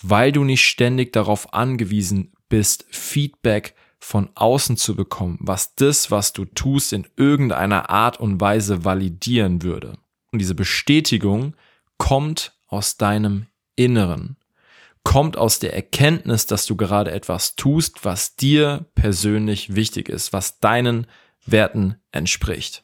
weil 0.03 0.31
du 0.31 0.43
nicht 0.43 0.63
ständig 0.63 1.13
darauf 1.13 1.51
angewiesen 1.55 2.31
bist, 2.47 2.85
Feedback 2.91 3.73
von 3.97 4.29
außen 4.35 4.77
zu 4.77 4.95
bekommen, 4.95 5.39
was 5.39 5.73
das, 5.73 6.11
was 6.11 6.31
du 6.31 6.45
tust, 6.45 6.93
in 6.93 7.07
irgendeiner 7.15 7.89
Art 7.89 8.19
und 8.19 8.39
Weise 8.39 8.85
validieren 8.85 9.63
würde. 9.63 9.97
Und 10.31 10.39
diese 10.39 10.53
Bestätigung 10.53 11.55
kommt 12.03 12.51
aus 12.67 12.97
deinem 12.97 13.47
Inneren 13.77 14.35
kommt 15.03 15.37
aus 15.37 15.59
der 15.59 15.73
Erkenntnis, 15.73 16.47
dass 16.47 16.65
du 16.65 16.75
gerade 16.75 17.11
etwas 17.11 17.55
tust, 17.55 18.05
was 18.05 18.35
dir 18.35 18.85
persönlich 18.95 19.75
wichtig 19.75 20.09
ist, 20.09 20.33
was 20.33 20.59
deinen 20.59 21.07
Werten 21.45 21.95
entspricht 22.11 22.83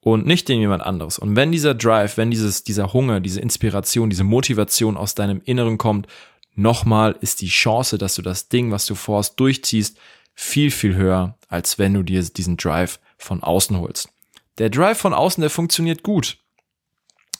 und 0.00 0.26
nicht 0.26 0.48
dem 0.48 0.60
jemand 0.60 0.82
anderes. 0.82 1.18
Und 1.18 1.34
wenn 1.34 1.52
dieser 1.52 1.74
Drive, 1.74 2.16
wenn 2.16 2.30
dieses, 2.30 2.62
dieser 2.62 2.92
Hunger, 2.92 3.20
diese 3.20 3.40
Inspiration, 3.40 4.10
diese 4.10 4.24
Motivation 4.24 4.96
aus 4.96 5.14
deinem 5.14 5.40
Inneren 5.44 5.78
kommt, 5.78 6.06
nochmal 6.54 7.16
ist 7.20 7.40
die 7.40 7.48
Chance, 7.48 7.98
dass 7.98 8.14
du 8.14 8.22
das 8.22 8.48
Ding, 8.48 8.70
was 8.70 8.86
du 8.86 8.94
vorhast, 8.94 9.40
durchziehst, 9.40 9.98
viel, 10.34 10.70
viel 10.70 10.94
höher, 10.94 11.38
als 11.48 11.78
wenn 11.78 11.94
du 11.94 12.02
dir 12.02 12.22
diesen 12.22 12.58
Drive 12.58 13.00
von 13.16 13.42
außen 13.42 13.78
holst. 13.78 14.10
Der 14.58 14.70
Drive 14.70 14.98
von 14.98 15.14
außen, 15.14 15.40
der 15.40 15.50
funktioniert 15.50 16.02
gut. 16.02 16.38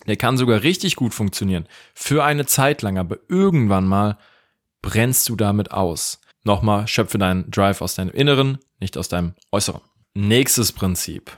Der 0.06 0.16
kann 0.16 0.36
sogar 0.36 0.62
richtig 0.62 0.96
gut 0.96 1.14
funktionieren. 1.14 1.66
Für 1.94 2.25
eine 2.25 2.46
Zeit 2.46 2.82
lang, 2.82 2.98
aber 2.98 3.18
irgendwann 3.28 3.86
mal 3.86 4.18
brennst 4.82 5.28
du 5.28 5.36
damit 5.36 5.72
aus. 5.72 6.20
Nochmal, 6.44 6.86
schöpfe 6.86 7.18
deinen 7.18 7.50
Drive 7.50 7.82
aus 7.82 7.96
deinem 7.96 8.10
Inneren, 8.10 8.58
nicht 8.78 8.96
aus 8.96 9.08
deinem 9.08 9.34
Äußeren. 9.50 9.80
Nächstes 10.14 10.72
Prinzip. 10.72 11.36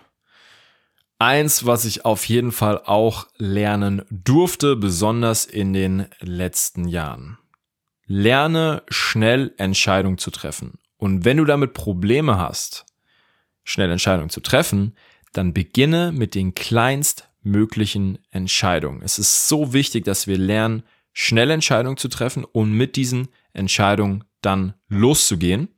Eins, 1.19 1.67
was 1.67 1.85
ich 1.85 2.05
auf 2.05 2.27
jeden 2.27 2.53
Fall 2.53 2.83
auch 2.85 3.27
lernen 3.39 4.03
durfte, 4.11 4.77
besonders 4.77 5.47
in 5.47 5.73
den 5.73 6.07
letzten 6.21 6.87
Jahren. 6.87 7.39
Lerne 8.07 8.83
schnell 8.89 9.53
Entscheidungen 9.57 10.19
zu 10.19 10.31
treffen. 10.31 10.79
Und 10.97 11.25
wenn 11.25 11.39
du 11.39 11.45
damit 11.45 11.75
Probleme 11.75 12.39
hast, 12.39 12.87
schnell 13.65 13.91
Entscheidungen 13.91 14.31
zu 14.31 14.41
treffen, 14.41 14.95
dann 15.33 15.53
beginne 15.53 16.13
mit 16.13 16.35
den 16.35 16.55
kleinst 16.55 17.28
möglichen 17.43 18.19
Entscheidungen. 18.31 19.03
Es 19.03 19.19
ist 19.19 19.49
so 19.49 19.73
wichtig, 19.73 20.05
dass 20.05 20.27
wir 20.27 20.39
lernen, 20.39 20.83
schnelle 21.13 21.55
Entscheidungen 21.55 21.97
zu 21.97 22.09
treffen 22.09 22.45
und 22.45 22.73
mit 22.73 22.97
diesen 22.97 23.29
Entscheidungen 23.53 24.25
dann 24.41 24.75
loszugehen, 24.89 25.69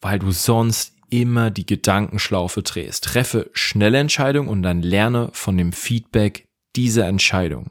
weil 0.00 0.18
du 0.18 0.32
sonst 0.32 0.94
immer 1.10 1.50
die 1.50 1.66
Gedankenschlaufe 1.66 2.62
drehst. 2.62 3.04
Treffe 3.04 3.50
schnelle 3.52 3.98
Entscheidungen 3.98 4.48
und 4.48 4.62
dann 4.62 4.82
lerne 4.82 5.30
von 5.32 5.56
dem 5.56 5.72
Feedback 5.72 6.48
dieser 6.76 7.06
Entscheidung. 7.06 7.70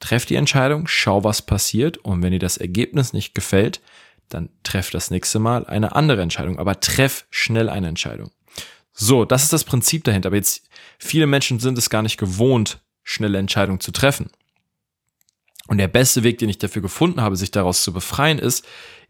Treff 0.00 0.26
die 0.26 0.36
Entscheidung, 0.36 0.86
schau, 0.86 1.24
was 1.24 1.42
passiert 1.42 1.98
und 1.98 2.22
wenn 2.22 2.32
dir 2.32 2.38
das 2.38 2.56
Ergebnis 2.56 3.12
nicht 3.12 3.34
gefällt, 3.34 3.80
dann 4.28 4.48
treff 4.62 4.90
das 4.90 5.10
nächste 5.10 5.38
Mal 5.38 5.66
eine 5.66 5.94
andere 5.96 6.22
Entscheidung, 6.22 6.58
aber 6.58 6.80
treff 6.80 7.26
schnell 7.30 7.68
eine 7.68 7.88
Entscheidung. 7.88 8.30
So, 9.00 9.24
das 9.24 9.44
ist 9.44 9.52
das 9.52 9.62
Prinzip 9.62 10.02
dahinter. 10.02 10.26
Aber 10.26 10.36
jetzt, 10.36 10.68
viele 10.98 11.28
Menschen 11.28 11.60
sind 11.60 11.78
es 11.78 11.88
gar 11.88 12.02
nicht 12.02 12.18
gewohnt, 12.18 12.80
schnelle 13.04 13.38
Entscheidungen 13.38 13.78
zu 13.78 13.92
treffen. 13.92 14.28
Und 15.68 15.78
der 15.78 15.86
beste 15.86 16.24
Weg, 16.24 16.38
den 16.38 16.48
ich 16.48 16.58
dafür 16.58 16.82
gefunden 16.82 17.20
habe, 17.20 17.36
sich 17.36 17.52
daraus 17.52 17.82
zu 17.82 17.92
befreien, 17.92 18.40
ist, 18.40 18.66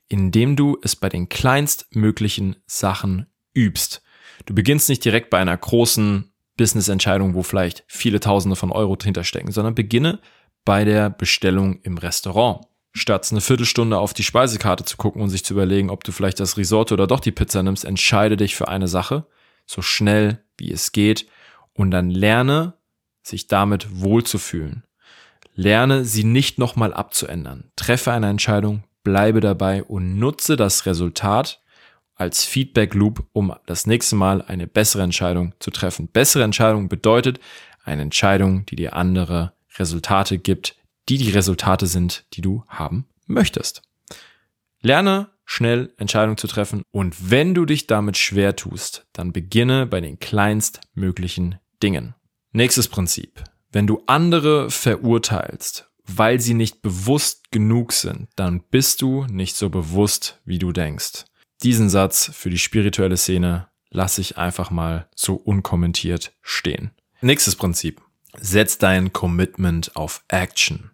indem 0.09 0.57
du 0.57 0.77
es 0.83 0.95
bei 0.95 1.09
den 1.09 1.31
kleinstmöglichen 1.31 2.57
Sachen 2.67 3.27
übst. 3.55 4.03
Du 4.45 4.55
beginnst 4.55 4.91
nicht 4.91 5.05
direkt 5.05 5.31
bei 5.31 5.39
einer 5.39 5.57
großen 5.57 6.33
Business-Entscheidung, 6.59 7.33
wo 7.33 7.43
vielleicht 7.43 7.85
viele 7.87 8.21
Tausende 8.21 8.57
von 8.57 8.71
Euro 8.71 8.97
hinterstecken, 9.03 9.53
sondern 9.53 9.75
beginne 9.75 10.21
bei 10.67 10.85
der 10.85 11.09
Bestellung 11.09 11.81
im 11.83 11.97
Restaurant. 11.97 12.67
Statt 12.93 13.27
eine 13.31 13.41
Viertelstunde 13.41 13.99
auf 13.99 14.13
die 14.13 14.25
Speisekarte 14.25 14.85
zu 14.85 14.99
gucken 14.99 15.23
und 15.23 15.31
sich 15.31 15.45
zu 15.45 15.55
überlegen, 15.55 15.89
ob 15.89 16.05
du 16.05 16.13
vielleicht 16.13 16.41
das 16.41 16.59
Risotto 16.59 16.93
oder 16.93 17.07
doch 17.07 17.21
die 17.21 17.33
Pizza 17.33 17.63
nimmst, 17.63 17.87
entscheide 17.87 18.37
dich 18.37 18.55
für 18.55 18.69
eine 18.69 18.89
Sache 18.89 19.27
so 19.69 19.83
schnell 19.83 20.43
wie 20.57 20.73
es 20.73 20.93
geht 20.93 21.29
und 21.75 21.91
dann 21.93 22.11
lerne, 22.11 22.75
sich 23.23 23.47
damit 23.47 24.01
wohlzufühlen. 24.01 24.85
Lerne, 25.55 26.05
sie 26.05 26.25
nicht 26.25 26.59
nochmal 26.59 26.95
abzuändern. 26.95 27.71
Treffe 27.77 28.13
eine 28.13 28.31
Entscheidung, 28.31 28.85
bleibe 29.05 29.41
dabei 29.41 29.85
und 29.85 30.19
nutze 30.19 30.57
das 30.57 30.87
Resultat 30.87 31.61
als 32.15 32.45
Feedback 32.45 32.95
Loop, 32.95 33.27
um 33.33 33.55
das 33.67 33.87
nächste 33.87 34.17
Mal 34.17 34.43
eine 34.43 34.67
bessere 34.67 35.03
Entscheidung 35.03 35.55
zu 35.61 35.71
treffen. 35.71 36.09
Bessere 36.09 36.43
Entscheidung 36.43 36.89
bedeutet 36.89 37.39
eine 37.85 38.03
Entscheidung, 38.03 38.67
die 38.67 38.77
dir 38.77 38.95
andere 38.95 39.53
Resultate 39.79 40.39
gibt, 40.39 40.77
die 41.09 41.19
die 41.19 41.31
Resultate 41.31 41.87
sind, 41.87 42.25
die 42.33 42.41
du 42.41 42.65
haben 42.69 43.07
möchtest. 43.27 43.83
Lerne 44.81 45.29
schnell 45.49 45.95
Entscheidungen 45.97 46.37
zu 46.37 46.47
treffen. 46.47 46.83
Und 46.91 47.31
wenn 47.31 47.55
du 47.55 47.65
dich 47.65 47.87
damit 47.87 48.19
schwer 48.19 48.55
tust, 48.55 49.07
dann 49.15 49.33
beginne 49.33 49.87
bei 49.87 50.01
den 50.01 50.19
kleinstmöglichen 50.19 51.59
Dingen. 51.83 52.15
Nächstes 52.53 52.89
Prinzip. 52.89 53.43
Wenn 53.73 53.87
du 53.87 54.03
andere 54.07 54.71
verurteilst, 54.71 55.91
weil 56.05 56.39
sie 56.41 56.55
nicht 56.55 56.83
bewusst 56.83 57.51
genug 57.51 57.93
sind, 57.93 58.29
dann 58.37 58.63
bist 58.71 59.01
du 59.01 59.25
nicht 59.25 59.57
so 59.57 59.71
bewusst, 59.71 60.41
wie 60.45 60.59
du 60.59 60.73
denkst. 60.73 61.25
Diesen 61.63 61.89
Satz 61.89 62.31
für 62.33 62.51
die 62.51 62.59
spirituelle 62.59 63.17
Szene 63.17 63.69
lasse 63.91 64.21
ich 64.21 64.37
einfach 64.37 64.71
mal 64.71 65.09
so 65.17 65.35
unkommentiert 65.35 66.33
stehen. 66.43 66.91
Nächstes 67.23 67.57
Prinzip. 67.57 68.03
Setz 68.39 68.77
dein 68.77 69.15
Commitment 69.15 69.97
auf 69.97 70.23
Action. 70.29 70.91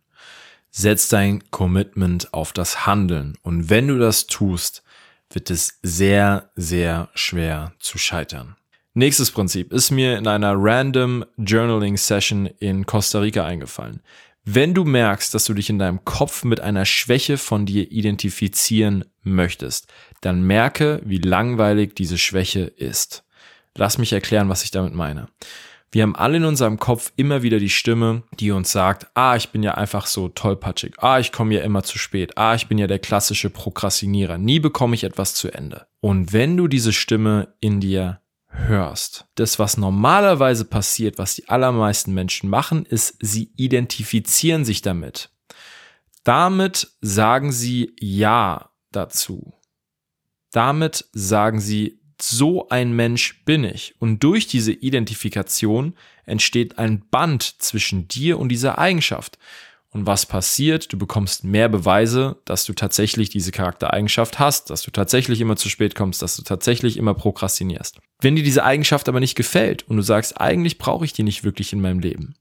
Setz 0.76 1.08
dein 1.08 1.52
Commitment 1.52 2.34
auf 2.34 2.52
das 2.52 2.84
Handeln. 2.84 3.38
Und 3.42 3.70
wenn 3.70 3.86
du 3.86 3.96
das 3.96 4.26
tust, 4.26 4.82
wird 5.30 5.48
es 5.48 5.78
sehr, 5.84 6.50
sehr 6.56 7.10
schwer 7.14 7.74
zu 7.78 7.96
scheitern. 7.96 8.56
Nächstes 8.92 9.30
Prinzip 9.30 9.72
ist 9.72 9.92
mir 9.92 10.18
in 10.18 10.26
einer 10.26 10.54
random 10.56 11.24
Journaling 11.36 11.96
Session 11.96 12.46
in 12.58 12.86
Costa 12.86 13.20
Rica 13.20 13.44
eingefallen. 13.46 14.00
Wenn 14.44 14.74
du 14.74 14.84
merkst, 14.84 15.32
dass 15.32 15.44
du 15.44 15.54
dich 15.54 15.70
in 15.70 15.78
deinem 15.78 16.04
Kopf 16.04 16.42
mit 16.42 16.58
einer 16.58 16.86
Schwäche 16.86 17.38
von 17.38 17.66
dir 17.66 17.92
identifizieren 17.92 19.04
möchtest, 19.22 19.86
dann 20.22 20.42
merke, 20.42 21.00
wie 21.04 21.18
langweilig 21.18 21.94
diese 21.94 22.18
Schwäche 22.18 22.62
ist. 22.62 23.22
Lass 23.76 23.96
mich 23.98 24.12
erklären, 24.12 24.48
was 24.48 24.64
ich 24.64 24.72
damit 24.72 24.92
meine. 24.92 25.28
Wir 25.94 26.02
haben 26.02 26.16
alle 26.16 26.38
in 26.38 26.44
unserem 26.44 26.80
Kopf 26.80 27.12
immer 27.14 27.44
wieder 27.44 27.60
die 27.60 27.70
Stimme, 27.70 28.24
die 28.40 28.50
uns 28.50 28.72
sagt, 28.72 29.06
ah, 29.14 29.36
ich 29.36 29.50
bin 29.50 29.62
ja 29.62 29.74
einfach 29.74 30.06
so 30.06 30.28
tollpatschig, 30.28 30.94
ah, 30.98 31.20
ich 31.20 31.30
komme 31.30 31.54
ja 31.54 31.60
immer 31.60 31.84
zu 31.84 31.98
spät, 31.98 32.36
ah, 32.36 32.56
ich 32.56 32.66
bin 32.66 32.78
ja 32.78 32.88
der 32.88 32.98
klassische 32.98 33.48
Prokrastinierer, 33.48 34.36
nie 34.36 34.58
bekomme 34.58 34.96
ich 34.96 35.04
etwas 35.04 35.36
zu 35.36 35.54
Ende. 35.54 35.86
Und 36.00 36.32
wenn 36.32 36.56
du 36.56 36.66
diese 36.66 36.92
Stimme 36.92 37.54
in 37.60 37.78
dir 37.78 38.20
hörst, 38.48 39.26
das, 39.36 39.60
was 39.60 39.76
normalerweise 39.76 40.64
passiert, 40.64 41.16
was 41.16 41.36
die 41.36 41.48
allermeisten 41.48 42.12
Menschen 42.12 42.50
machen, 42.50 42.86
ist, 42.86 43.14
sie 43.20 43.52
identifizieren 43.54 44.64
sich 44.64 44.82
damit. 44.82 45.30
Damit 46.24 46.88
sagen 47.02 47.52
sie 47.52 47.94
Ja 48.00 48.70
dazu. 48.90 49.54
Damit 50.50 51.04
sagen 51.12 51.60
sie 51.60 52.00
so 52.30 52.68
ein 52.68 52.92
Mensch 52.92 53.42
bin 53.44 53.64
ich. 53.64 53.94
Und 53.98 54.22
durch 54.22 54.46
diese 54.46 54.72
Identifikation 54.72 55.94
entsteht 56.26 56.78
ein 56.78 57.04
Band 57.10 57.62
zwischen 57.62 58.08
dir 58.08 58.38
und 58.38 58.48
dieser 58.48 58.78
Eigenschaft. 58.78 59.38
Und 59.90 60.06
was 60.06 60.26
passiert? 60.26 60.92
Du 60.92 60.98
bekommst 60.98 61.44
mehr 61.44 61.68
Beweise, 61.68 62.36
dass 62.46 62.64
du 62.64 62.72
tatsächlich 62.72 63.28
diese 63.28 63.52
Charaktereigenschaft 63.52 64.40
hast, 64.40 64.70
dass 64.70 64.82
du 64.82 64.90
tatsächlich 64.90 65.40
immer 65.40 65.54
zu 65.54 65.68
spät 65.68 65.94
kommst, 65.94 66.20
dass 66.20 66.36
du 66.36 66.42
tatsächlich 66.42 66.96
immer 66.96 67.14
prokrastinierst. 67.14 68.00
Wenn 68.20 68.34
dir 68.34 68.42
diese 68.42 68.64
Eigenschaft 68.64 69.08
aber 69.08 69.20
nicht 69.20 69.36
gefällt 69.36 69.84
und 69.88 69.96
du 69.96 70.02
sagst, 70.02 70.40
eigentlich 70.40 70.78
brauche 70.78 71.04
ich 71.04 71.12
die 71.12 71.22
nicht 71.22 71.44
wirklich 71.44 71.72
in 71.72 71.80
meinem 71.80 72.00
Leben, 72.00 72.34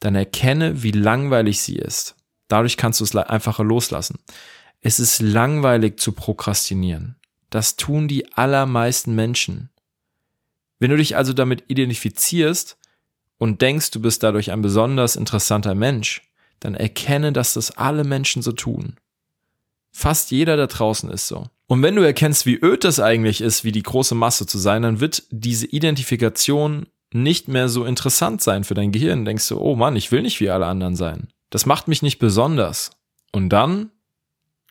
dann 0.00 0.14
erkenne, 0.14 0.82
wie 0.82 0.90
langweilig 0.90 1.60
sie 1.60 1.76
ist. 1.76 2.16
Dadurch 2.48 2.78
kannst 2.78 3.00
du 3.00 3.04
es 3.04 3.14
einfacher 3.14 3.64
loslassen. 3.64 4.18
Es 4.80 4.98
ist 4.98 5.20
langweilig 5.20 5.98
zu 5.98 6.12
prokrastinieren. 6.12 7.16
Das 7.50 7.76
tun 7.76 8.08
die 8.08 8.32
allermeisten 8.32 9.14
Menschen. 9.14 9.70
Wenn 10.78 10.90
du 10.90 10.96
dich 10.96 11.16
also 11.16 11.32
damit 11.32 11.64
identifizierst 11.68 12.76
und 13.38 13.62
denkst, 13.62 13.90
du 13.90 14.00
bist 14.00 14.22
dadurch 14.22 14.50
ein 14.50 14.62
besonders 14.62 15.16
interessanter 15.16 15.74
Mensch, 15.74 16.22
dann 16.60 16.74
erkenne, 16.74 17.32
dass 17.32 17.54
das 17.54 17.70
alle 17.72 18.04
Menschen 18.04 18.42
so 18.42 18.52
tun. 18.52 18.96
Fast 19.92 20.30
jeder 20.30 20.56
da 20.56 20.66
draußen 20.66 21.10
ist 21.10 21.28
so. 21.28 21.46
Und 21.66 21.82
wenn 21.82 21.96
du 21.96 22.02
erkennst, 22.02 22.46
wie 22.46 22.60
öd 22.60 22.84
das 22.84 23.00
eigentlich 23.00 23.40
ist, 23.40 23.64
wie 23.64 23.72
die 23.72 23.82
große 23.82 24.14
Masse 24.14 24.46
zu 24.46 24.58
sein, 24.58 24.82
dann 24.82 25.00
wird 25.00 25.24
diese 25.30 25.66
Identifikation 25.66 26.86
nicht 27.12 27.48
mehr 27.48 27.68
so 27.68 27.84
interessant 27.84 28.42
sein 28.42 28.64
für 28.64 28.74
dein 28.74 28.92
Gehirn. 28.92 29.24
Denkst 29.24 29.48
du, 29.48 29.58
oh 29.58 29.74
Mann, 29.74 29.96
ich 29.96 30.12
will 30.12 30.22
nicht 30.22 30.40
wie 30.40 30.50
alle 30.50 30.66
anderen 30.66 30.96
sein. 30.96 31.28
Das 31.50 31.66
macht 31.66 31.88
mich 31.88 32.02
nicht 32.02 32.18
besonders. 32.18 32.90
Und 33.32 33.48
dann 33.48 33.90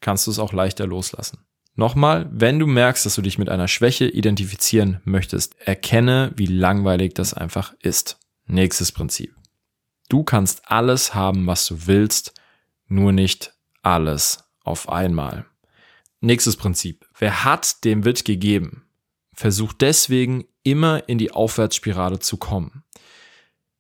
kannst 0.02 0.28
du 0.28 0.32
es 0.32 0.40
auch 0.40 0.54
leichter 0.54 0.86
loslassen. 0.88 1.40
Nochmal, 1.76 2.30
wenn 2.32 2.58
du 2.58 2.68
merkst, 2.68 3.06
dass 3.06 3.16
du 3.16 3.22
dich 3.22 3.38
mit 3.38 3.50
einer 3.50 3.68
Schwäche 3.68 4.08
identifizieren 4.08 5.02
möchtest, 5.04 5.60
erkenne, 5.60 6.32
wie 6.38 6.46
langweilig 6.46 7.14
das 7.14 7.34
einfach 7.34 7.74
ist. 7.82 8.18
Nächstes 8.48 8.94
Prinzip. 8.94 9.36
Du 10.08 10.24
kannst 10.24 10.72
alles 10.72 11.14
haben, 11.14 11.48
was 11.48 11.66
du 11.66 11.88
willst, 11.88 12.34
nur 12.88 13.12
nicht 13.12 13.54
alles 13.82 14.46
auf 14.64 14.88
einmal. 14.88 15.46
Nächstes 16.22 16.56
Prinzip. 16.56 17.06
Wer 17.18 17.44
hat, 17.44 17.84
dem 17.84 18.06
wird 18.06 18.24
gegeben. 18.24 18.86
Versuch 19.34 19.74
deswegen 19.74 20.46
immer 20.64 21.10
in 21.10 21.18
die 21.18 21.32
Aufwärtsspirale 21.32 22.20
zu 22.20 22.38
kommen. 22.38 22.84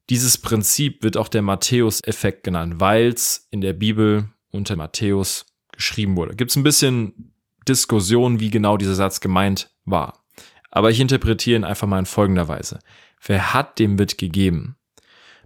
Dieses 0.09 0.37
Prinzip 0.37 1.01
wird 1.01 1.17
auch 1.17 1.29
der 1.29 1.41
Matthäus-Effekt 1.41 2.43
genannt, 2.43 2.75
weil 2.77 3.07
es 3.07 3.47
in 3.51 3.61
der 3.61 3.73
Bibel 3.73 4.29
unter 4.51 4.75
Matthäus 4.75 5.45
geschrieben 5.71 6.15
wurde. 6.17 6.35
Gibt 6.35 6.51
es 6.51 6.57
ein 6.57 6.63
bisschen 6.63 7.34
Diskussion, 7.67 8.39
wie 8.39 8.49
genau 8.49 8.77
dieser 8.77 8.95
Satz 8.95 9.19
gemeint 9.19 9.69
war. 9.85 10.23
Aber 10.71 10.91
ich 10.91 10.99
interpretiere 10.99 11.57
ihn 11.57 11.63
einfach 11.63 11.87
mal 11.87 11.99
in 11.99 12.05
folgender 12.05 12.47
Weise. 12.47 12.79
Wer 13.25 13.53
hat, 13.53 13.79
dem 13.79 13.97
wird 13.97 14.17
gegeben 14.17 14.75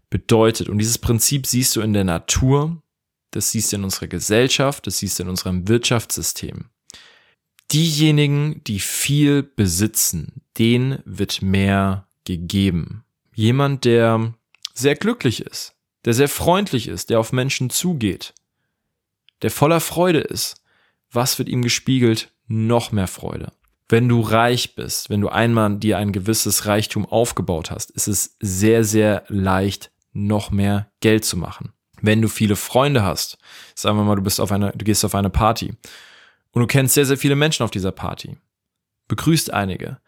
bedeutet. 0.09 0.69
Und 0.69 0.79
dieses 0.79 0.97
Prinzip 0.97 1.45
siehst 1.45 1.75
du 1.75 1.81
in 1.81 1.93
der 1.93 2.03
Natur, 2.03 2.81
das 3.31 3.51
siehst 3.51 3.71
du 3.71 3.77
in 3.77 3.83
unserer 3.83 4.07
Gesellschaft, 4.07 4.87
das 4.87 4.99
siehst 4.99 5.19
du 5.19 5.23
in 5.23 5.29
unserem 5.29 5.67
Wirtschaftssystem. 5.67 6.65
Diejenigen, 7.71 8.63
die 8.63 8.79
viel 8.79 9.43
besitzen, 9.43 10.41
denen 10.57 10.99
wird 11.05 11.41
mehr 11.41 12.07
gegeben. 12.25 13.03
Jemand, 13.35 13.85
der 13.85 14.33
sehr 14.73 14.95
glücklich 14.95 15.41
ist, 15.41 15.75
der 16.05 16.13
sehr 16.13 16.29
freundlich 16.29 16.87
ist, 16.87 17.11
der 17.11 17.19
auf 17.19 17.31
Menschen 17.31 17.69
zugeht, 17.69 18.33
der 19.43 19.51
voller 19.51 19.79
Freude 19.79 20.19
ist, 20.19 20.58
was 21.11 21.39
wird 21.39 21.49
ihm 21.49 21.61
gespiegelt? 21.61 22.31
Noch 22.47 22.91
mehr 22.91 23.07
Freude. 23.07 23.51
Wenn 23.87 24.07
du 24.07 24.21
reich 24.21 24.75
bist, 24.75 25.09
wenn 25.09 25.21
du 25.21 25.29
einmal 25.29 25.77
dir 25.77 25.97
ein 25.97 26.11
gewisses 26.11 26.67
Reichtum 26.67 27.05
aufgebaut 27.05 27.71
hast, 27.71 27.89
ist 27.91 28.07
es 28.07 28.35
sehr, 28.39 28.83
sehr 28.83 29.23
leicht, 29.29 29.91
noch 30.13 30.51
mehr 30.51 30.91
Geld 30.99 31.25
zu 31.25 31.37
machen. 31.37 31.73
Wenn 32.01 32.21
du 32.21 32.27
viele 32.27 32.55
Freunde 32.55 33.03
hast, 33.03 33.37
sagen 33.75 33.97
wir 33.97 34.03
mal, 34.03 34.15
du 34.15 34.21
bist 34.21 34.39
auf 34.39 34.51
einer, 34.51 34.71
du 34.71 34.85
gehst 34.85 35.03
auf 35.03 35.15
eine 35.15 35.29
Party 35.29 35.73
und 36.51 36.61
du 36.61 36.67
kennst 36.67 36.93
sehr, 36.93 37.05
sehr 37.05 37.17
viele 37.17 37.35
Menschen 37.35 37.63
auf 37.63 37.71
dieser 37.71 37.91
Party, 37.91 38.37
begrüßt 39.07 39.51
einige. 39.51 39.99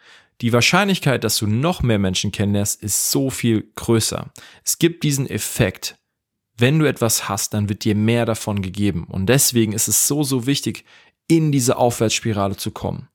Die 0.41 0.53
Wahrscheinlichkeit, 0.53 1.23
dass 1.23 1.37
du 1.37 1.47
noch 1.47 1.81
mehr 1.81 1.99
Menschen 1.99 2.31
kennenlernst, 2.31 2.81
ist 2.81 3.11
so 3.11 3.29
viel 3.29 3.71
größer. 3.75 4.31
Es 4.63 4.79
gibt 4.79 5.03
diesen 5.03 5.29
Effekt. 5.29 5.97
Wenn 6.61 6.77
du 6.77 6.85
etwas 6.85 7.27
hast, 7.27 7.55
dann 7.55 7.69
wird 7.69 7.85
dir 7.85 7.95
mehr 7.95 8.27
davon 8.27 8.61
gegeben. 8.61 9.05
Und 9.05 9.25
deswegen 9.25 9.73
ist 9.73 9.87
es 9.87 10.07
so, 10.07 10.21
so 10.21 10.45
wichtig, 10.45 10.85
in 11.27 11.51
diese 11.51 11.75
Aufwärtsspirale 11.75 12.55
zu 12.55 12.69
kommen. 12.69 13.07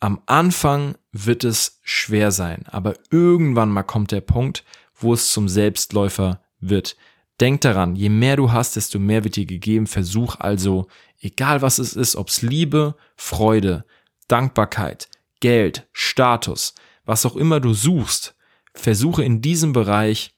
Am 0.00 0.22
Anfang 0.24 0.96
wird 1.12 1.44
es 1.44 1.80
schwer 1.82 2.30
sein, 2.30 2.64
aber 2.66 2.94
irgendwann 3.10 3.68
mal 3.68 3.82
kommt 3.82 4.10
der 4.10 4.22
Punkt, 4.22 4.64
wo 4.94 5.12
es 5.12 5.30
zum 5.32 5.50
Selbstläufer 5.50 6.40
wird. 6.60 6.96
Denk 7.40 7.60
daran, 7.60 7.94
je 7.94 8.08
mehr 8.08 8.36
du 8.36 8.52
hast, 8.52 8.76
desto 8.76 8.98
mehr 8.98 9.22
wird 9.22 9.36
dir 9.36 9.44
gegeben. 9.44 9.86
Versuch 9.86 10.36
also, 10.36 10.86
egal 11.20 11.60
was 11.60 11.78
es 11.78 11.94
ist, 11.94 12.16
ob's 12.16 12.40
Liebe, 12.40 12.96
Freude, 13.16 13.84
Dankbarkeit, 14.28 15.10
Geld, 15.40 15.86
Status, 15.92 16.74
was 17.04 17.26
auch 17.26 17.36
immer 17.36 17.60
du 17.60 17.74
suchst, 17.74 18.34
versuche 18.72 19.22
in 19.22 19.42
diesem 19.42 19.74
Bereich 19.74 20.37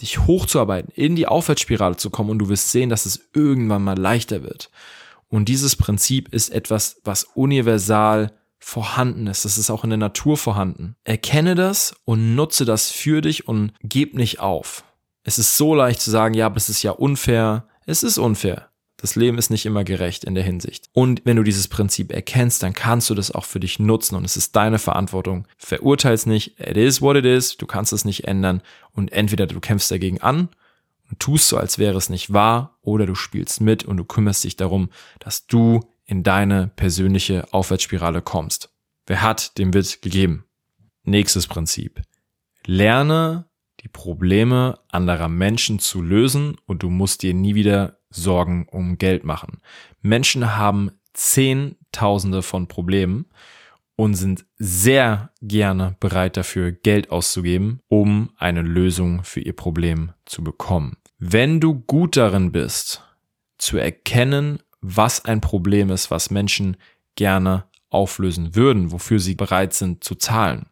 dich 0.00 0.26
hochzuarbeiten, 0.26 0.92
in 0.94 1.16
die 1.16 1.26
Aufwärtsspirale 1.26 1.96
zu 1.96 2.10
kommen 2.10 2.30
und 2.30 2.38
du 2.38 2.48
wirst 2.48 2.70
sehen, 2.70 2.90
dass 2.90 3.06
es 3.06 3.28
irgendwann 3.34 3.82
mal 3.82 3.98
leichter 3.98 4.42
wird. 4.42 4.70
Und 5.28 5.48
dieses 5.48 5.76
Prinzip 5.76 6.32
ist 6.32 6.50
etwas, 6.50 7.00
was 7.04 7.24
universal 7.24 8.32
vorhanden 8.58 9.26
ist. 9.26 9.44
Das 9.44 9.58
ist 9.58 9.70
auch 9.70 9.84
in 9.84 9.90
der 9.90 9.98
Natur 9.98 10.36
vorhanden. 10.36 10.96
Erkenne 11.04 11.54
das 11.54 11.94
und 12.04 12.34
nutze 12.34 12.64
das 12.64 12.90
für 12.90 13.20
dich 13.20 13.46
und 13.46 13.72
gib 13.82 14.14
nicht 14.14 14.40
auf. 14.40 14.84
Es 15.22 15.38
ist 15.38 15.56
so 15.56 15.74
leicht 15.74 16.00
zu 16.00 16.10
sagen, 16.10 16.34
ja, 16.34 16.46
aber 16.46 16.56
es 16.56 16.68
ist 16.68 16.82
ja 16.82 16.92
unfair. 16.92 17.68
Es 17.86 18.02
ist 18.02 18.18
unfair. 18.18 18.67
Das 19.00 19.14
Leben 19.14 19.38
ist 19.38 19.50
nicht 19.50 19.64
immer 19.64 19.84
gerecht 19.84 20.24
in 20.24 20.34
der 20.34 20.42
Hinsicht. 20.42 20.88
Und 20.92 21.22
wenn 21.24 21.36
du 21.36 21.44
dieses 21.44 21.68
Prinzip 21.68 22.12
erkennst, 22.12 22.64
dann 22.64 22.74
kannst 22.74 23.08
du 23.08 23.14
das 23.14 23.30
auch 23.30 23.44
für 23.44 23.60
dich 23.60 23.78
nutzen 23.78 24.16
und 24.16 24.24
es 24.24 24.36
ist 24.36 24.56
deine 24.56 24.80
Verantwortung. 24.80 25.46
Verurteils 25.56 26.26
nicht. 26.26 26.58
It 26.58 26.76
is 26.76 27.00
what 27.00 27.16
it 27.16 27.24
is. 27.24 27.56
Du 27.56 27.64
kannst 27.64 27.92
es 27.92 28.04
nicht 28.04 28.26
ändern. 28.26 28.60
Und 28.92 29.12
entweder 29.12 29.46
du 29.46 29.60
kämpfst 29.60 29.92
dagegen 29.92 30.20
an 30.20 30.48
und 31.08 31.20
tust 31.20 31.46
so, 31.46 31.56
als 31.56 31.78
wäre 31.78 31.96
es 31.96 32.10
nicht 32.10 32.32
wahr, 32.32 32.76
oder 32.82 33.06
du 33.06 33.14
spielst 33.14 33.60
mit 33.60 33.84
und 33.84 33.98
du 33.98 34.04
kümmerst 34.04 34.42
dich 34.42 34.56
darum, 34.56 34.90
dass 35.20 35.46
du 35.46 35.80
in 36.04 36.24
deine 36.24 36.66
persönliche 36.74 37.46
Aufwärtsspirale 37.52 38.20
kommst. 38.20 38.70
Wer 39.06 39.22
hat, 39.22 39.58
dem 39.58 39.74
wird 39.74 40.02
gegeben. 40.02 40.44
Nächstes 41.04 41.46
Prinzip. 41.46 42.02
Lerne 42.66 43.44
die 43.80 43.88
Probleme 43.88 44.80
anderer 44.88 45.28
Menschen 45.28 45.78
zu 45.78 46.02
lösen 46.02 46.56
und 46.66 46.82
du 46.82 46.90
musst 46.90 47.22
dir 47.22 47.32
nie 47.32 47.54
wieder 47.54 47.97
Sorgen 48.10 48.66
um 48.70 48.98
Geld 48.98 49.24
machen. 49.24 49.60
Menschen 50.02 50.56
haben 50.56 50.90
Zehntausende 51.12 52.42
von 52.42 52.68
Problemen 52.68 53.26
und 53.96 54.14
sind 54.14 54.46
sehr 54.56 55.32
gerne 55.42 55.96
bereit 55.98 56.36
dafür, 56.36 56.70
Geld 56.70 57.10
auszugeben, 57.10 57.80
um 57.88 58.30
eine 58.36 58.62
Lösung 58.62 59.24
für 59.24 59.40
ihr 59.40 59.54
Problem 59.54 60.12
zu 60.24 60.44
bekommen. 60.44 60.96
Wenn 61.18 61.60
du 61.60 61.74
gut 61.74 62.16
darin 62.16 62.52
bist, 62.52 63.02
zu 63.58 63.76
erkennen, 63.76 64.60
was 64.80 65.24
ein 65.24 65.40
Problem 65.40 65.90
ist, 65.90 66.12
was 66.12 66.30
Menschen 66.30 66.76
gerne 67.16 67.64
auflösen 67.90 68.54
würden, 68.54 68.92
wofür 68.92 69.18
sie 69.18 69.34
bereit 69.34 69.74
sind 69.74 70.04
zu 70.04 70.14
zahlen. 70.14 70.66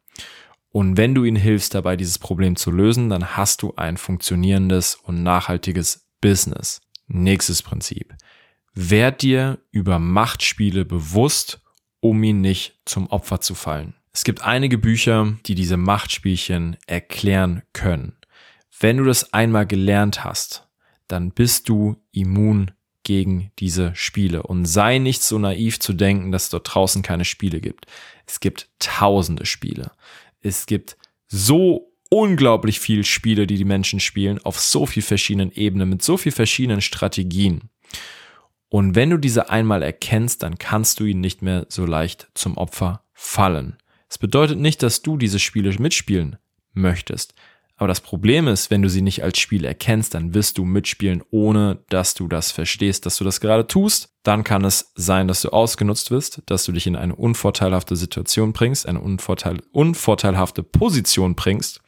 Und 0.70 0.96
wenn 0.96 1.14
du 1.14 1.24
ihnen 1.24 1.36
hilfst 1.36 1.74
dabei, 1.74 1.96
dieses 1.96 2.18
Problem 2.18 2.54
zu 2.54 2.70
lösen, 2.70 3.08
dann 3.08 3.36
hast 3.36 3.62
du 3.62 3.72
ein 3.76 3.96
funktionierendes 3.96 4.94
und 4.94 5.22
nachhaltiges 5.22 6.06
Business. 6.20 6.80
Nächstes 7.06 7.62
Prinzip. 7.62 8.14
Werd 8.74 9.22
dir 9.22 9.58
über 9.70 9.98
Machtspiele 9.98 10.84
bewusst, 10.84 11.60
um 12.00 12.22
ihn 12.22 12.40
nicht 12.40 12.78
zum 12.84 13.06
Opfer 13.08 13.40
zu 13.40 13.54
fallen. 13.54 13.94
Es 14.12 14.24
gibt 14.24 14.42
einige 14.42 14.78
Bücher, 14.78 15.36
die 15.46 15.54
diese 15.54 15.76
Machtspielchen 15.76 16.76
erklären 16.86 17.62
können. 17.72 18.16
Wenn 18.78 18.98
du 18.98 19.04
das 19.04 19.32
einmal 19.32 19.66
gelernt 19.66 20.24
hast, 20.24 20.68
dann 21.08 21.30
bist 21.30 21.68
du 21.68 21.96
immun 22.12 22.72
gegen 23.02 23.52
diese 23.58 23.94
Spiele 23.94 24.42
und 24.42 24.66
sei 24.66 24.98
nicht 24.98 25.22
so 25.22 25.38
naiv 25.38 25.78
zu 25.78 25.92
denken, 25.92 26.32
dass 26.32 26.44
es 26.44 26.50
dort 26.50 26.74
draußen 26.74 27.02
keine 27.02 27.24
Spiele 27.24 27.60
gibt. 27.60 27.86
Es 28.26 28.40
gibt 28.40 28.68
tausende 28.78 29.46
Spiele. 29.46 29.92
Es 30.40 30.66
gibt 30.66 30.96
so 31.28 31.85
unglaublich 32.10 32.80
viel 32.80 33.04
Spiele, 33.04 33.46
die 33.46 33.56
die 33.56 33.64
Menschen 33.64 34.00
spielen, 34.00 34.38
auf 34.44 34.58
so 34.60 34.86
viel 34.86 35.02
verschiedenen 35.02 35.52
Ebenen, 35.52 35.88
mit 35.88 36.02
so 36.02 36.16
viel 36.16 36.32
verschiedenen 36.32 36.80
Strategien. 36.80 37.70
Und 38.68 38.94
wenn 38.94 39.10
du 39.10 39.16
diese 39.16 39.50
einmal 39.50 39.82
erkennst, 39.82 40.42
dann 40.42 40.58
kannst 40.58 41.00
du 41.00 41.04
ihnen 41.04 41.20
nicht 41.20 41.42
mehr 41.42 41.66
so 41.68 41.86
leicht 41.86 42.28
zum 42.34 42.56
Opfer 42.56 43.02
fallen. 43.12 43.76
Es 44.08 44.18
bedeutet 44.18 44.58
nicht, 44.58 44.82
dass 44.82 45.02
du 45.02 45.16
diese 45.16 45.38
Spiele 45.38 45.74
mitspielen 45.78 46.36
möchtest, 46.72 47.34
Aber 47.78 47.88
das 47.88 48.00
Problem 48.00 48.48
ist, 48.48 48.70
wenn 48.70 48.80
du 48.80 48.88
sie 48.88 49.02
nicht 49.02 49.22
als 49.22 49.38
Spiel 49.38 49.64
erkennst, 49.64 50.14
dann 50.14 50.32
wirst 50.32 50.56
du 50.56 50.64
mitspielen, 50.64 51.22
ohne 51.30 51.78
dass 51.90 52.14
du 52.14 52.26
das 52.26 52.50
verstehst, 52.50 53.04
dass 53.04 53.18
du 53.18 53.24
das 53.24 53.40
gerade 53.40 53.66
tust. 53.66 54.14
Dann 54.22 54.44
kann 54.44 54.64
es 54.64 54.92
sein, 54.94 55.28
dass 55.28 55.42
du 55.42 55.50
ausgenutzt 55.50 56.10
wirst, 56.10 56.42
dass 56.46 56.64
du 56.64 56.72
dich 56.72 56.86
in 56.86 56.96
eine 56.96 57.14
unvorteilhafte 57.14 57.94
Situation 57.94 58.54
bringst, 58.54 58.88
eine 58.88 59.00
unvorteil 59.00 59.58
unvorteilhafte 59.72 60.62
Position 60.62 61.34
bringst. 61.34 61.82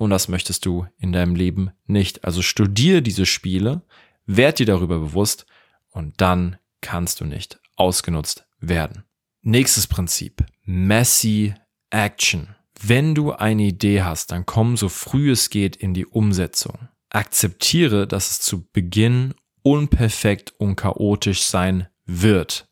Und 0.00 0.08
das 0.08 0.28
möchtest 0.28 0.64
du 0.64 0.86
in 0.96 1.12
deinem 1.12 1.34
Leben 1.34 1.72
nicht. 1.84 2.24
Also 2.24 2.40
studiere 2.40 3.02
diese 3.02 3.26
Spiele, 3.26 3.82
werd 4.24 4.58
dir 4.58 4.64
darüber 4.64 4.98
bewusst 4.98 5.44
und 5.90 6.22
dann 6.22 6.56
kannst 6.80 7.20
du 7.20 7.26
nicht 7.26 7.60
ausgenutzt 7.76 8.46
werden. 8.60 9.04
Nächstes 9.42 9.86
Prinzip. 9.86 10.42
Messy 10.64 11.52
Action. 11.90 12.56
Wenn 12.80 13.14
du 13.14 13.32
eine 13.32 13.64
Idee 13.64 14.00
hast, 14.00 14.32
dann 14.32 14.46
komm 14.46 14.78
so 14.78 14.88
früh 14.88 15.32
es 15.32 15.50
geht 15.50 15.76
in 15.76 15.92
die 15.92 16.06
Umsetzung. 16.06 16.88
Akzeptiere, 17.10 18.06
dass 18.06 18.30
es 18.30 18.40
zu 18.40 18.66
Beginn 18.72 19.34
unperfekt 19.60 20.54
und 20.56 20.76
chaotisch 20.76 21.42
sein 21.42 21.88
wird. 22.06 22.70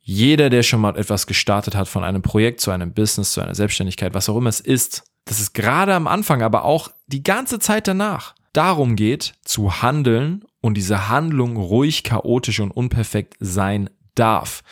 Jeder, 0.00 0.48
der 0.48 0.62
schon 0.62 0.80
mal 0.80 0.96
etwas 0.96 1.26
gestartet 1.26 1.74
hat, 1.74 1.88
von 1.88 2.04
einem 2.04 2.22
Projekt 2.22 2.62
zu 2.62 2.70
einem 2.70 2.94
Business, 2.94 3.32
zu 3.32 3.42
einer 3.42 3.54
Selbstständigkeit, 3.54 4.14
was 4.14 4.30
auch 4.30 4.38
immer 4.38 4.48
es 4.48 4.60
ist, 4.60 5.04
dass 5.28 5.40
es 5.40 5.52
gerade 5.52 5.94
am 5.94 6.06
Anfang, 6.06 6.42
aber 6.42 6.64
auch 6.64 6.90
die 7.06 7.22
ganze 7.22 7.58
Zeit 7.58 7.86
danach 7.86 8.34
darum 8.54 8.96
geht, 8.96 9.34
zu 9.44 9.82
handeln 9.82 10.44
und 10.60 10.74
diese 10.74 11.08
Handlung 11.08 11.56
ruhig, 11.56 12.02
chaotisch 12.02 12.60
und 12.60 12.70
unperfekt 12.70 13.36
sein 13.38 13.90
darf. 14.14 14.62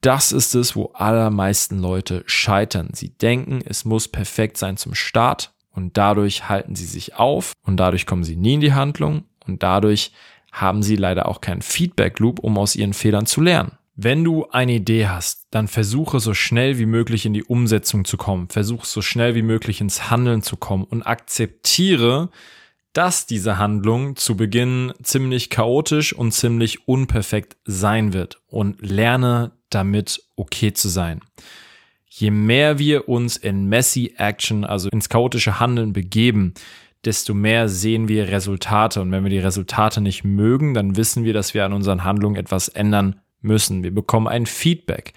Das 0.00 0.32
ist 0.32 0.54
es, 0.54 0.74
wo 0.74 0.86
allermeisten 0.94 1.78
Leute 1.78 2.22
scheitern. 2.24 2.88
Sie 2.94 3.10
denken, 3.10 3.60
es 3.64 3.84
muss 3.84 4.08
perfekt 4.08 4.56
sein 4.56 4.78
zum 4.78 4.94
Start 4.94 5.52
und 5.70 5.98
dadurch 5.98 6.48
halten 6.48 6.74
sie 6.74 6.86
sich 6.86 7.16
auf 7.16 7.52
und 7.62 7.76
dadurch 7.76 8.06
kommen 8.06 8.24
sie 8.24 8.36
nie 8.36 8.54
in 8.54 8.60
die 8.60 8.72
Handlung 8.72 9.24
und 9.46 9.62
dadurch 9.62 10.12
haben 10.50 10.82
sie 10.82 10.96
leider 10.96 11.28
auch 11.28 11.42
keinen 11.42 11.62
Feedback 11.62 12.18
Loop, 12.18 12.38
um 12.38 12.56
aus 12.56 12.74
ihren 12.74 12.94
Fehlern 12.94 13.26
zu 13.26 13.42
lernen. 13.42 13.72
Wenn 14.02 14.24
du 14.24 14.46
eine 14.46 14.76
Idee 14.76 15.08
hast, 15.08 15.48
dann 15.50 15.68
versuche 15.68 16.20
so 16.20 16.32
schnell 16.32 16.78
wie 16.78 16.86
möglich 16.86 17.26
in 17.26 17.34
die 17.34 17.44
Umsetzung 17.44 18.06
zu 18.06 18.16
kommen. 18.16 18.48
Versuche 18.48 18.86
so 18.86 19.02
schnell 19.02 19.34
wie 19.34 19.42
möglich 19.42 19.82
ins 19.82 20.10
Handeln 20.10 20.40
zu 20.40 20.56
kommen 20.56 20.84
und 20.84 21.02
akzeptiere, 21.02 22.30
dass 22.94 23.26
diese 23.26 23.58
Handlung 23.58 24.16
zu 24.16 24.38
Beginn 24.38 24.94
ziemlich 25.02 25.50
chaotisch 25.50 26.14
und 26.14 26.32
ziemlich 26.32 26.88
unperfekt 26.88 27.58
sein 27.66 28.14
wird 28.14 28.40
und 28.46 28.80
lerne 28.80 29.52
damit 29.68 30.24
okay 30.34 30.72
zu 30.72 30.88
sein. 30.88 31.20
Je 32.08 32.30
mehr 32.30 32.78
wir 32.78 33.06
uns 33.06 33.36
in 33.36 33.66
messy 33.66 34.14
Action, 34.16 34.64
also 34.64 34.88
ins 34.88 35.10
chaotische 35.10 35.60
Handeln 35.60 35.92
begeben, 35.92 36.54
desto 37.04 37.34
mehr 37.34 37.68
sehen 37.68 38.08
wir 38.08 38.28
Resultate. 38.28 39.02
Und 39.02 39.12
wenn 39.12 39.24
wir 39.24 39.30
die 39.30 39.40
Resultate 39.40 40.00
nicht 40.00 40.24
mögen, 40.24 40.72
dann 40.72 40.96
wissen 40.96 41.24
wir, 41.24 41.34
dass 41.34 41.52
wir 41.52 41.66
an 41.66 41.74
unseren 41.74 42.02
Handlungen 42.02 42.36
etwas 42.36 42.68
ändern 42.68 43.20
müssen. 43.42 43.82
Wir 43.82 43.94
bekommen 43.94 44.28
ein 44.28 44.46
Feedback. 44.46 45.12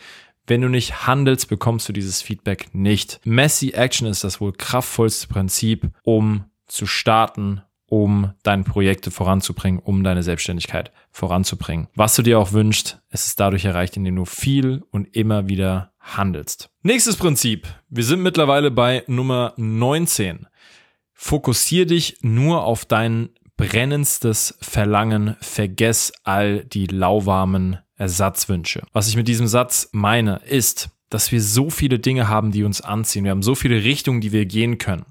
Wenn 0.45 0.61
du 0.61 0.67
nicht 0.67 1.07
handelst, 1.07 1.47
bekommst 1.47 1.87
du 1.87 1.93
dieses 1.93 2.21
Feedback 2.21 2.73
nicht. 2.73 3.21
Messy 3.23 3.69
Action 3.69 4.07
ist 4.07 4.23
das 4.23 4.41
wohl 4.41 4.51
kraftvollste 4.51 5.27
Prinzip, 5.27 5.89
um 6.03 6.45
zu 6.67 6.85
starten, 6.85 7.61
um 7.85 8.33
deine 8.43 8.63
Projekte 8.63 9.11
voranzubringen, 9.11 9.79
um 9.79 10.03
deine 10.03 10.23
Selbstständigkeit 10.23 10.91
voranzubringen. 11.11 11.87
Was 11.95 12.15
du 12.15 12.23
dir 12.23 12.39
auch 12.39 12.51
wünschst, 12.51 13.01
es 13.09 13.27
ist 13.27 13.39
dadurch 13.39 13.65
erreicht, 13.65 13.95
indem 13.95 14.15
du 14.15 14.25
viel 14.25 14.83
und 14.91 15.15
immer 15.15 15.47
wieder 15.47 15.93
handelst. 15.99 16.69
Nächstes 16.81 17.15
Prinzip. 17.15 17.67
Wir 17.89 18.03
sind 18.03 18.21
mittlerweile 18.21 18.71
bei 18.71 19.03
Nummer 19.07 19.53
19. 19.57 20.47
Fokussier 21.13 21.85
dich 21.85 22.17
nur 22.21 22.65
auf 22.65 22.83
dein 22.83 23.29
brennendstes 23.55 24.57
Verlangen, 24.59 25.37
vergess 25.39 26.11
all 26.23 26.65
die 26.65 26.87
lauwarmen 26.87 27.77
Ersatzwünsche. 27.97 28.83
Was 28.91 29.07
ich 29.07 29.15
mit 29.15 29.27
diesem 29.27 29.47
Satz 29.47 29.89
meine, 29.91 30.41
ist, 30.45 30.89
dass 31.09 31.31
wir 31.31 31.41
so 31.41 31.69
viele 31.69 31.99
Dinge 31.99 32.27
haben, 32.27 32.51
die 32.51 32.63
uns 32.63 32.81
anziehen. 32.81 33.23
Wir 33.23 33.31
haben 33.31 33.43
so 33.43 33.55
viele 33.55 33.83
Richtungen, 33.83 34.21
die 34.21 34.31
wir 34.31 34.45
gehen 34.45 34.77
können. 34.77 35.05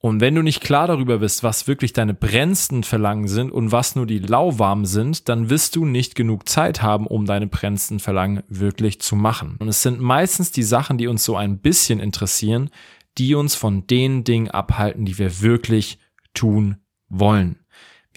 Und 0.00 0.20
wenn 0.20 0.36
du 0.36 0.42
nicht 0.42 0.60
klar 0.60 0.86
darüber 0.86 1.18
bist, 1.18 1.42
was 1.42 1.66
wirklich 1.66 1.92
deine 1.92 2.14
brennendsten 2.14 2.84
Verlangen 2.84 3.26
sind 3.26 3.50
und 3.50 3.72
was 3.72 3.96
nur 3.96 4.06
die 4.06 4.20
lauwarmen 4.20 4.86
sind, 4.86 5.28
dann 5.28 5.50
wirst 5.50 5.74
du 5.74 5.84
nicht 5.84 6.14
genug 6.14 6.48
Zeit 6.48 6.82
haben, 6.82 7.08
um 7.08 7.26
deine 7.26 7.48
brennendsten 7.48 7.98
Verlangen 7.98 8.44
wirklich 8.48 9.00
zu 9.00 9.16
machen. 9.16 9.56
Und 9.58 9.66
es 9.66 9.82
sind 9.82 10.00
meistens 10.00 10.52
die 10.52 10.62
Sachen, 10.62 10.98
die 10.98 11.08
uns 11.08 11.24
so 11.24 11.36
ein 11.36 11.58
bisschen 11.58 11.98
interessieren, 11.98 12.70
die 13.18 13.34
uns 13.34 13.56
von 13.56 13.88
den 13.88 14.22
Dingen 14.22 14.48
abhalten, 14.48 15.04
die 15.04 15.18
wir 15.18 15.40
wirklich 15.40 15.98
tun 16.32 16.76
wollen. 17.08 17.56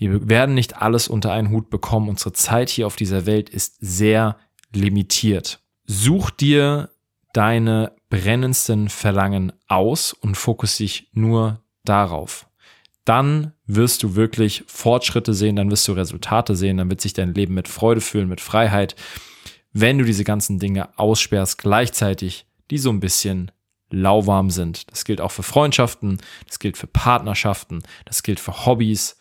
Wir 0.02 0.28
werden 0.28 0.56
nicht 0.56 0.82
alles 0.82 1.08
unter 1.08 1.32
einen 1.32 1.52
Hut 1.52 1.70
bekommen. 1.70 2.10
Unsere 2.10 2.34
Zeit 2.34 2.70
hier 2.70 2.88
auf 2.88 2.96
dieser 2.96 3.28
Welt 3.28 3.52
ist 3.52 3.76
sehr 3.82 4.36
limitiert. 4.74 5.60
Such 5.86 6.32
dir 6.32 6.90
deine 7.34 7.92
brennendsten 8.10 8.90
Verlangen 8.90 9.54
aus 9.68 10.14
und 10.14 10.36
fokussiere 10.36 10.88
dich 10.88 11.10
nur 11.14 11.62
darauf. 11.86 12.48
Dann 13.06 13.54
wirst 13.68 14.02
du 14.02 14.16
wirklich 14.16 14.64
Fortschritte 14.66 15.36
sehen, 15.36 15.56
dann 15.56 15.70
wirst 15.70 15.88
du 15.88 15.92
Resultate 15.92 16.56
sehen, 16.56 16.78
dann 16.78 16.90
wird 16.90 17.02
sich 17.02 17.14
dein 17.14 17.36
Leben 17.36 17.54
mit 17.54 17.68
Freude 17.68 18.02
fühlen, 18.02 18.28
mit 18.28 18.42
Freiheit, 18.42 18.96
wenn 19.72 20.00
du 20.00 20.04
diese 20.04 20.24
ganzen 20.24 20.58
Dinge 20.58 20.98
aussperrst, 20.98 21.60
gleichzeitig, 21.60 22.48
die 22.72 22.80
so 22.80 22.90
ein 22.90 23.02
bisschen 23.02 23.52
lauwarm 23.92 24.50
sind. 24.50 24.90
Das 24.90 25.06
gilt 25.06 25.22
auch 25.22 25.32
für 25.32 25.44
Freundschaften, 25.44 26.18
das 26.48 26.58
gilt 26.58 26.78
für 26.78 26.88
Partnerschaften, 26.88 27.84
das 28.06 28.24
gilt 28.24 28.40
für 28.40 28.66
Hobbys. 28.66 29.18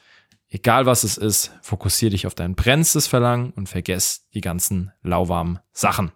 Egal 0.50 0.84
was 0.84 1.04
es 1.04 1.16
ist, 1.16 1.52
fokussiere 1.62 2.10
dich 2.10 2.26
auf 2.26 2.34
dein 2.34 2.56
brennendstes 2.56 3.06
Verlangen 3.06 3.50
und 3.50 3.68
vergess 3.68 4.26
die 4.34 4.40
ganzen 4.40 4.90
lauwarmen 5.02 5.60
Sachen. 5.72 6.10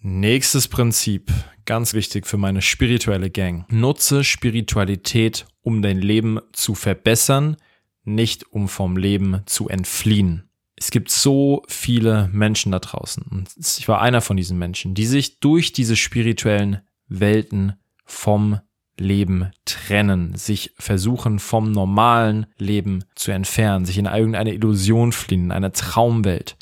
Nächstes 0.00 0.68
Prinzip, 0.68 1.32
ganz 1.64 1.94
wichtig 1.94 2.26
für 2.26 2.36
meine 2.36 2.60
spirituelle 2.60 3.30
Gang. 3.30 3.64
Nutze 3.72 4.22
Spiritualität, 4.22 5.46
um 5.62 5.80
dein 5.80 5.98
Leben 5.98 6.40
zu 6.52 6.74
verbessern, 6.74 7.56
nicht 8.04 8.52
um 8.52 8.68
vom 8.68 8.98
Leben 8.98 9.42
zu 9.46 9.68
entfliehen. 9.68 10.50
Es 10.76 10.90
gibt 10.90 11.10
so 11.10 11.62
viele 11.68 12.28
Menschen 12.32 12.72
da 12.72 12.78
draußen, 12.78 13.22
und 13.30 13.50
ich 13.56 13.88
war 13.88 14.00
einer 14.00 14.20
von 14.20 14.36
diesen 14.36 14.58
Menschen, 14.58 14.94
die 14.94 15.06
sich 15.06 15.40
durch 15.40 15.72
diese 15.72 15.96
spirituellen 15.96 16.80
Welten 17.08 17.74
vom 18.04 18.60
Leben 19.00 19.50
trennen, 19.64 20.36
sich 20.36 20.72
versuchen 20.78 21.38
vom 21.40 21.72
normalen 21.72 22.46
Leben 22.58 23.04
zu 23.14 23.32
entfernen, 23.32 23.84
sich 23.84 23.98
in 23.98 24.06
irgendeine 24.06 24.54
Illusion 24.54 25.12
fliehen, 25.12 25.46
in 25.46 25.52
eine 25.52 25.72
Traumwelt. 25.72 26.56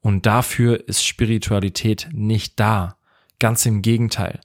Und 0.00 0.26
dafür 0.26 0.88
ist 0.88 1.04
Spiritualität 1.04 2.08
nicht 2.12 2.58
da. 2.58 2.96
Ganz 3.38 3.64
im 3.66 3.82
Gegenteil. 3.82 4.40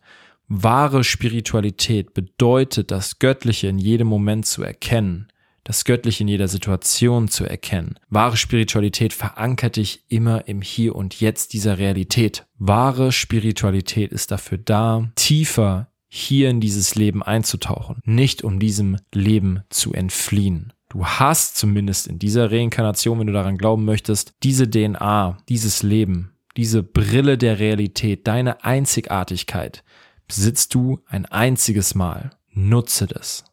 Wahre 0.47 1.03
Spiritualität 1.03 2.13
bedeutet, 2.13 2.91
das 2.91 3.19
Göttliche 3.19 3.67
in 3.67 3.77
jedem 3.77 4.07
Moment 4.07 4.45
zu 4.47 4.63
erkennen, 4.63 5.27
das 5.63 5.85
Göttliche 5.85 6.23
in 6.23 6.27
jeder 6.27 6.47
Situation 6.47 7.27
zu 7.27 7.45
erkennen. 7.45 7.99
Wahre 8.09 8.35
Spiritualität 8.35 9.13
verankert 9.13 9.75
dich 9.75 10.05
immer 10.07 10.47
im 10.47 10.61
Hier 10.61 10.95
und 10.95 11.19
Jetzt 11.19 11.53
dieser 11.53 11.77
Realität. 11.77 12.47
Wahre 12.57 13.11
Spiritualität 13.11 14.11
ist 14.11 14.31
dafür 14.31 14.57
da, 14.57 15.11
tiefer 15.13 15.88
hier 16.09 16.49
in 16.49 16.59
dieses 16.59 16.95
Leben 16.95 17.23
einzutauchen, 17.23 18.01
nicht 18.03 18.43
um 18.43 18.59
diesem 18.59 18.97
Leben 19.13 19.61
zu 19.69 19.93
entfliehen. 19.93 20.73
Du 20.89 21.05
hast 21.05 21.55
zumindest 21.55 22.07
in 22.07 22.17
dieser 22.17 22.51
Reinkarnation, 22.51 23.19
wenn 23.19 23.27
du 23.27 23.33
daran 23.33 23.59
glauben 23.59 23.85
möchtest, 23.85 24.33
diese 24.41 24.67
DNA, 24.67 25.37
dieses 25.47 25.83
Leben, 25.83 26.33
diese 26.57 26.81
Brille 26.81 27.37
der 27.37 27.59
Realität, 27.59 28.27
deine 28.27 28.63
Einzigartigkeit, 28.63 29.83
besitzt 30.27 30.73
du 30.73 30.99
ein 31.05 31.27
einziges 31.27 31.93
Mal. 31.93 32.31
Nutze 32.51 33.05
das. 33.05 33.45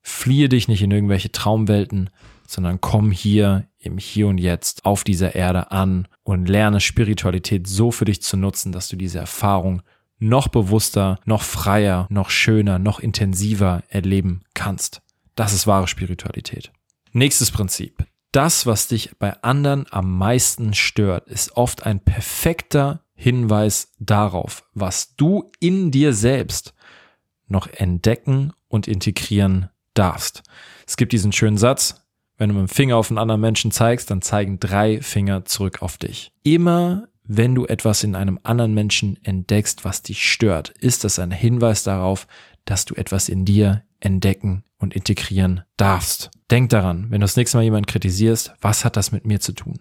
Fliehe 0.00 0.48
dich 0.48 0.66
nicht 0.66 0.82
in 0.82 0.90
irgendwelche 0.90 1.30
Traumwelten, 1.30 2.08
sondern 2.46 2.80
komm 2.80 3.10
hier 3.10 3.68
im 3.78 3.98
Hier 3.98 4.26
und 4.26 4.38
Jetzt 4.38 4.86
auf 4.86 5.04
dieser 5.04 5.34
Erde 5.34 5.70
an 5.70 6.08
und 6.22 6.48
lerne 6.48 6.80
Spiritualität 6.80 7.66
so 7.66 7.90
für 7.90 8.06
dich 8.06 8.22
zu 8.22 8.38
nutzen, 8.38 8.72
dass 8.72 8.88
du 8.88 8.96
diese 8.96 9.18
Erfahrung 9.18 9.82
noch 10.18 10.48
bewusster, 10.48 11.18
noch 11.24 11.42
freier, 11.42 12.06
noch 12.10 12.30
schöner, 12.30 12.78
noch 12.78 13.00
intensiver 13.00 13.82
erleben 13.88 14.42
kannst. 14.54 15.02
Das 15.34 15.52
ist 15.52 15.66
wahre 15.66 15.88
Spiritualität. 15.88 16.72
Nächstes 17.12 17.50
Prinzip. 17.50 18.04
Das, 18.32 18.66
was 18.66 18.88
dich 18.88 19.12
bei 19.18 19.42
anderen 19.42 19.86
am 19.90 20.18
meisten 20.18 20.74
stört, 20.74 21.28
ist 21.28 21.56
oft 21.56 21.86
ein 21.86 22.00
perfekter 22.00 23.00
Hinweis 23.14 23.92
darauf, 23.98 24.64
was 24.74 25.16
du 25.16 25.50
in 25.60 25.90
dir 25.90 26.12
selbst 26.12 26.74
noch 27.46 27.66
entdecken 27.66 28.52
und 28.68 28.86
integrieren 28.86 29.70
darfst. 29.94 30.42
Es 30.86 30.96
gibt 30.96 31.12
diesen 31.12 31.32
schönen 31.32 31.58
Satz, 31.58 32.04
wenn 32.36 32.50
du 32.50 32.54
mit 32.54 32.68
dem 32.68 32.74
Finger 32.74 32.96
auf 32.96 33.10
einen 33.10 33.18
anderen 33.18 33.40
Menschen 33.40 33.72
zeigst, 33.72 34.10
dann 34.10 34.22
zeigen 34.22 34.60
drei 34.60 35.00
Finger 35.00 35.44
zurück 35.44 35.82
auf 35.82 35.98
dich. 35.98 36.32
Immer 36.44 37.08
wenn 37.28 37.54
du 37.54 37.66
etwas 37.66 38.02
in 38.02 38.16
einem 38.16 38.40
anderen 38.42 38.72
Menschen 38.72 39.22
entdeckst, 39.22 39.84
was 39.84 40.02
dich 40.02 40.30
stört, 40.32 40.70
ist 40.70 41.04
das 41.04 41.18
ein 41.18 41.30
Hinweis 41.30 41.82
darauf, 41.82 42.26
dass 42.64 42.86
du 42.86 42.94
etwas 42.94 43.28
in 43.28 43.44
dir 43.44 43.84
entdecken 44.00 44.64
und 44.78 44.94
integrieren 44.94 45.62
darfst. 45.76 46.30
Denk 46.50 46.70
daran, 46.70 47.10
wenn 47.10 47.20
du 47.20 47.24
das 47.24 47.36
nächste 47.36 47.58
Mal 47.58 47.64
jemanden 47.64 47.86
kritisierst, 47.86 48.54
was 48.62 48.84
hat 48.84 48.96
das 48.96 49.12
mit 49.12 49.26
mir 49.26 49.40
zu 49.40 49.52
tun? 49.52 49.78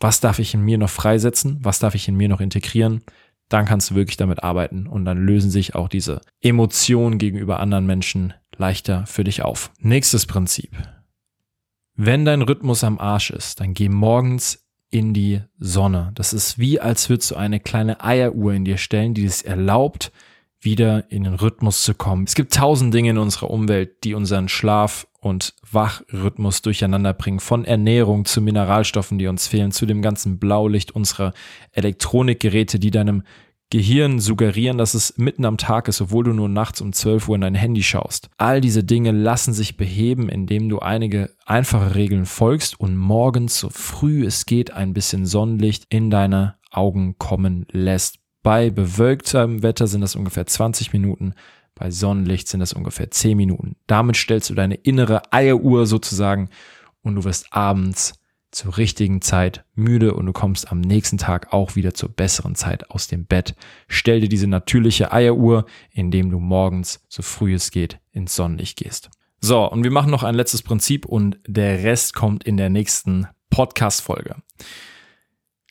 Was 0.00 0.18
darf 0.20 0.40
ich 0.40 0.52
in 0.52 0.62
mir 0.62 0.76
noch 0.76 0.90
freisetzen? 0.90 1.58
Was 1.62 1.78
darf 1.78 1.94
ich 1.94 2.08
in 2.08 2.16
mir 2.16 2.28
noch 2.28 2.40
integrieren? 2.40 3.02
Dann 3.48 3.66
kannst 3.66 3.90
du 3.90 3.94
wirklich 3.94 4.16
damit 4.16 4.42
arbeiten 4.42 4.88
und 4.88 5.04
dann 5.04 5.24
lösen 5.24 5.50
sich 5.50 5.76
auch 5.76 5.88
diese 5.88 6.22
Emotionen 6.40 7.18
gegenüber 7.18 7.60
anderen 7.60 7.86
Menschen 7.86 8.34
leichter 8.56 9.06
für 9.06 9.22
dich 9.22 9.42
auf. 9.42 9.70
Nächstes 9.78 10.26
Prinzip. 10.26 10.76
Wenn 11.94 12.24
dein 12.24 12.42
Rhythmus 12.42 12.82
am 12.82 12.98
Arsch 12.98 13.30
ist, 13.30 13.60
dann 13.60 13.74
geh 13.74 13.88
morgens 13.88 14.63
in 14.94 15.12
die 15.12 15.40
Sonne. 15.58 16.12
Das 16.14 16.32
ist 16.32 16.56
wie, 16.56 16.78
als 16.78 17.08
würdest 17.10 17.32
du 17.32 17.34
eine 17.34 17.58
kleine 17.58 18.04
Eieruhr 18.04 18.52
in 18.52 18.64
dir 18.64 18.76
stellen, 18.76 19.12
die 19.12 19.24
es 19.24 19.42
erlaubt, 19.42 20.12
wieder 20.60 21.10
in 21.10 21.24
den 21.24 21.34
Rhythmus 21.34 21.82
zu 21.82 21.94
kommen. 21.94 22.24
Es 22.24 22.36
gibt 22.36 22.54
tausend 22.54 22.94
Dinge 22.94 23.10
in 23.10 23.18
unserer 23.18 23.50
Umwelt, 23.50 24.04
die 24.04 24.14
unseren 24.14 24.48
Schlaf- 24.48 25.08
und 25.18 25.54
Wachrhythmus 25.68 26.62
durcheinander 26.62 27.12
bringen. 27.12 27.40
Von 27.40 27.64
Ernährung 27.64 28.24
zu 28.24 28.40
Mineralstoffen, 28.40 29.18
die 29.18 29.26
uns 29.26 29.48
fehlen, 29.48 29.72
zu 29.72 29.84
dem 29.84 30.00
ganzen 30.00 30.38
Blaulicht 30.38 30.92
unserer 30.92 31.32
Elektronikgeräte, 31.72 32.78
die 32.78 32.92
deinem 32.92 33.24
Gehirn 33.70 34.20
suggerieren, 34.20 34.78
dass 34.78 34.94
es 34.94 35.16
mitten 35.16 35.44
am 35.44 35.56
Tag 35.56 35.88
ist, 35.88 36.00
obwohl 36.00 36.24
du 36.24 36.32
nur 36.32 36.48
nachts 36.48 36.80
um 36.80 36.92
12 36.92 37.28
Uhr 37.28 37.34
in 37.34 37.40
dein 37.40 37.54
Handy 37.54 37.82
schaust. 37.82 38.28
All 38.36 38.60
diese 38.60 38.84
Dinge 38.84 39.10
lassen 39.10 39.52
sich 39.52 39.76
beheben, 39.76 40.28
indem 40.28 40.68
du 40.68 40.78
einige 40.78 41.30
einfache 41.44 41.94
Regeln 41.94 42.26
folgst 42.26 42.78
und 42.78 42.96
morgens 42.96 43.58
so 43.58 43.70
früh 43.70 44.24
es 44.24 44.46
geht 44.46 44.72
ein 44.72 44.92
bisschen 44.92 45.26
Sonnenlicht 45.26 45.86
in 45.88 46.10
deine 46.10 46.56
Augen 46.70 47.16
kommen 47.18 47.66
lässt. 47.70 48.18
Bei 48.42 48.70
bewölktem 48.70 49.62
Wetter 49.62 49.86
sind 49.86 50.02
das 50.02 50.16
ungefähr 50.16 50.46
20 50.46 50.92
Minuten, 50.92 51.34
bei 51.74 51.90
Sonnenlicht 51.90 52.46
sind 52.46 52.60
das 52.60 52.72
ungefähr 52.72 53.10
10 53.10 53.36
Minuten. 53.36 53.76
Damit 53.86 54.16
stellst 54.16 54.50
du 54.50 54.54
deine 54.54 54.76
innere 54.76 55.32
Eieruhr 55.32 55.86
sozusagen 55.86 56.48
und 57.02 57.16
du 57.16 57.24
wirst 57.24 57.52
abends 57.52 58.14
zur 58.54 58.76
richtigen 58.78 59.20
Zeit 59.20 59.64
müde 59.74 60.14
und 60.14 60.26
du 60.26 60.32
kommst 60.32 60.70
am 60.70 60.80
nächsten 60.80 61.18
Tag 61.18 61.52
auch 61.52 61.76
wieder 61.76 61.94
zur 61.94 62.08
besseren 62.08 62.54
Zeit 62.54 62.90
aus 62.90 63.08
dem 63.08 63.26
Bett. 63.26 63.54
Stell 63.88 64.20
dir 64.20 64.28
diese 64.28 64.46
natürliche 64.46 65.12
Eieruhr, 65.12 65.66
indem 65.90 66.30
du 66.30 66.38
morgens, 66.38 67.04
so 67.08 67.22
früh 67.22 67.54
es 67.54 67.70
geht, 67.70 67.98
ins 68.12 68.34
Sonnenlicht 68.36 68.78
gehst. 68.78 69.10
So, 69.40 69.70
und 69.70 69.84
wir 69.84 69.90
machen 69.90 70.10
noch 70.10 70.22
ein 70.22 70.34
letztes 70.34 70.62
Prinzip 70.62 71.04
und 71.04 71.38
der 71.46 71.82
Rest 71.82 72.14
kommt 72.14 72.44
in 72.44 72.56
der 72.56 72.70
nächsten 72.70 73.26
Podcast-Folge. 73.50 74.36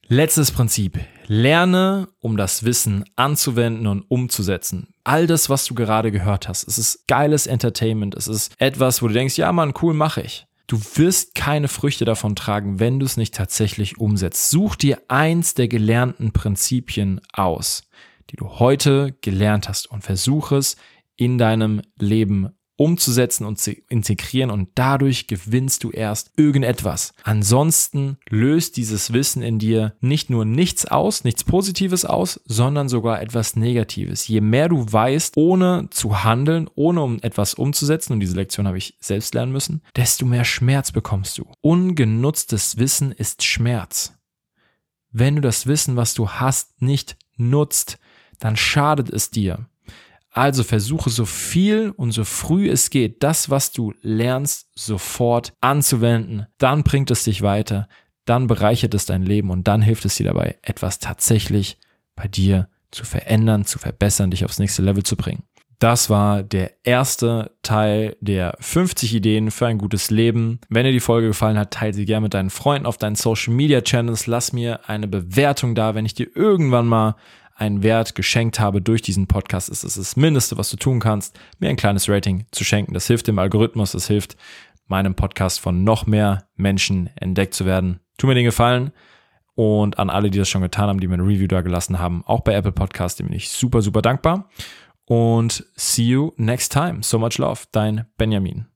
Letztes 0.08 0.52
Prinzip. 0.52 1.00
Lerne, 1.28 2.10
um 2.20 2.36
das 2.36 2.66
Wissen 2.66 3.06
anzuwenden 3.16 3.88
und 3.88 4.02
umzusetzen. 4.10 4.94
All 5.06 5.26
das, 5.26 5.50
was 5.50 5.66
du 5.66 5.74
gerade 5.74 6.12
gehört 6.12 6.50
hast, 6.50 6.68
es 6.68 6.78
ist 6.78 7.08
geiles 7.08 7.48
Entertainment. 7.48 8.14
Es 8.14 8.28
ist 8.28 8.54
etwas, 8.58 9.02
wo 9.02 9.08
du 9.08 9.14
denkst, 9.14 9.38
ja, 9.38 9.52
Mann, 9.54 9.74
cool, 9.82 9.94
mache 9.94 10.22
ich. 10.22 10.46
Du 10.68 10.80
wirst 10.96 11.36
keine 11.36 11.68
Früchte 11.68 12.06
davon 12.06 12.36
tragen, 12.36 12.80
wenn 12.80 13.00
du 13.00 13.06
es 13.06 13.18
nicht 13.18 13.34
tatsächlich 13.34 13.98
umsetzt. 13.98 14.50
Such 14.50 14.76
dir 14.76 15.02
eins 15.10 15.54
der 15.54 15.68
gelernten 15.68 16.32
Prinzipien 16.32 17.20
aus, 17.34 17.84
die 18.30 18.38
du 18.38 18.48
heute 18.60 19.16
gelernt 19.22 19.68
hast 19.68 19.92
und 19.92 20.04
versuche 20.04 20.58
es 20.58 20.78
in 21.16 21.38
deinem 21.38 21.82
Leben 22.00 22.50
umzusetzen 22.76 23.46
und 23.46 23.60
zu 23.60 23.72
integrieren 23.90 24.50
und 24.50 24.70
dadurch 24.76 25.28
gewinnst 25.28 25.84
du 25.84 25.92
erst 25.92 26.32
irgendetwas. 26.38 27.14
Ansonsten 27.24 28.18
löst 28.30 28.78
dieses 28.78 29.14
Wissen 29.14 29.44
in 29.44 29.60
dir 29.60 29.96
nicht 30.02 30.30
nur 30.30 30.44
nichts 30.46 30.86
aus, 30.86 31.24
nichts 31.24 31.44
Positives 31.44 32.06
aus, 32.06 32.42
sondern 32.46 32.90
sogar 32.90 33.22
etwas 33.22 33.56
Negatives. 33.56 34.28
Je 34.28 34.42
mehr 34.42 34.70
du 34.70 34.92
weißt, 34.92 35.38
ohne 35.38 35.88
zu 35.92 36.24
handeln, 36.24 36.70
ohne 36.76 37.02
um 37.04 37.20
etwas 37.22 37.54
umzusetzen, 37.54 38.14
und 38.14 38.20
diese 38.20 38.36
Lektion 38.36 38.68
habe 38.68 38.78
ich 38.78 38.98
selbst 39.00 39.34
lernen 39.36 39.52
müssen, 39.52 39.82
desto 39.96 40.26
mehr 40.26 40.46
Schmerz 40.46 40.92
bekommst 40.92 41.38
du. 41.38 41.46
Ungenutztes 41.62 42.78
Wissen 42.78 43.12
ist 43.12 43.44
Schmerz. 43.44 44.14
Wenn 45.12 45.36
du 45.36 45.42
das 45.42 45.68
Wissen, 45.68 45.96
was 45.96 46.16
du 46.16 46.28
hast, 46.28 46.82
nicht 46.82 47.18
nutzt, 47.38 48.00
dann 48.40 48.58
schadet 48.58 49.10
es 49.12 49.30
dir. 49.30 49.68
Also 50.34 50.64
versuche 50.64 51.12
so 51.12 51.26
viel 51.26 51.92
und 51.96 52.12
so 52.12 52.24
früh 52.24 52.68
es 52.68 52.90
geht, 52.90 53.22
das, 53.22 53.52
was 53.52 53.72
du 53.72 53.94
lernst, 54.02 54.68
sofort 54.76 55.54
anzuwenden. 55.62 56.48
Dann 56.58 56.82
bringt 56.82 57.12
es 57.12 57.24
dich 57.24 57.44
weiter, 57.44 57.88
dann 58.26 58.48
bereichert 58.48 58.96
es 58.96 59.06
dein 59.06 59.22
Leben 59.22 59.52
und 59.52 59.68
dann 59.68 59.84
hilft 59.84 60.06
es 60.06 60.16
dir 60.16 60.26
dabei, 60.26 60.58
etwas 60.64 60.98
tatsächlich 60.98 61.78
bei 62.16 62.28
dir 62.28 62.68
zu 62.90 63.06
verändern, 63.06 63.66
zu 63.66 63.78
verbessern, 63.78 64.32
dich 64.32 64.44
aufs 64.44 64.58
nächste 64.58 64.82
Level 64.82 65.04
zu 65.04 65.16
bringen. 65.16 65.44
Das 65.78 66.10
war 66.10 66.44
der 66.44 66.72
erste 66.84 67.52
Teil 67.62 68.16
der 68.22 68.56
50 68.60 69.14
Ideen 69.14 69.52
für 69.52 69.68
ein 69.68 69.78
gutes 69.78 70.10
Leben. 70.10 70.62
Wenn 70.70 70.86
dir 70.86 70.94
die 70.94 71.00
Folge 71.00 71.28
gefallen 71.28 71.58
hat, 71.58 71.72
teile 71.72 71.94
sie 71.94 72.06
gerne 72.06 72.24
mit 72.24 72.34
deinen 72.34 72.52
Freunden 72.52 72.86
auf 72.86 72.98
deinen 72.98 73.16
Social 73.16 73.54
Media 73.54 73.82
Channels. 73.82 74.26
Lass 74.26 74.54
mir 74.54 74.88
eine 74.90 75.08
Bewertung 75.08 75.76
da, 75.76 75.94
wenn 75.94 76.06
ich 76.06 76.14
dir 76.14 76.28
irgendwann 76.36 76.88
mal 76.88 77.16
einen 77.56 77.84
Wert 77.84 78.16
geschenkt 78.16 78.60
habe 78.60 78.82
durch 78.82 79.02
diesen 79.02 79.28
Podcast, 79.28 79.70
ist 79.70 79.84
es 79.84 79.96
das 79.96 80.16
Mindeste, 80.16 80.58
was 80.58 80.70
du 80.70 80.78
tun 80.78 81.00
kannst, 81.00 81.38
mir 81.60 81.70
ein 81.70 81.76
kleines 81.76 82.10
Rating 82.10 82.46
zu 82.52 82.64
schenken. 82.64 82.94
Das 82.94 83.08
hilft 83.08 83.28
dem 83.28 83.40
Algorithmus, 83.40 83.92
das 83.92 84.08
hilft 84.08 84.36
meinem 84.88 85.16
Podcast 85.16 85.60
von 85.60 85.84
noch 85.84 86.06
mehr 86.06 86.48
Menschen 86.56 87.10
entdeckt 87.16 87.54
zu 87.54 87.66
werden. 87.66 88.00
Tu 88.18 88.28
mir 88.28 88.36
den 88.36 88.46
Gefallen 88.46 88.92
und 89.56 90.00
an 90.00 90.10
alle, 90.10 90.30
die 90.30 90.40
das 90.40 90.50
schon 90.50 90.62
getan 90.62 90.90
haben, 90.90 91.00
die 91.00 91.08
mir 91.08 91.16
ein 91.16 91.22
Review 91.22 91.48
da 91.48 91.62
gelassen 91.62 92.00
haben, 92.00 92.24
auch 92.26 92.42
bei 92.42 92.54
Apple 92.54 92.72
Podcast, 92.72 93.20
dem 93.20 93.28
bin 93.28 93.36
ich 93.36 93.50
super, 93.50 93.82
super 93.82 94.02
dankbar. 94.02 94.50
Und 95.06 95.66
see 95.76 96.04
you 96.04 96.32
next 96.38 96.72
time. 96.72 97.04
So 97.04 97.20
much 97.20 97.38
love, 97.38 97.64
dein 97.72 98.06
Benjamin. 98.18 98.73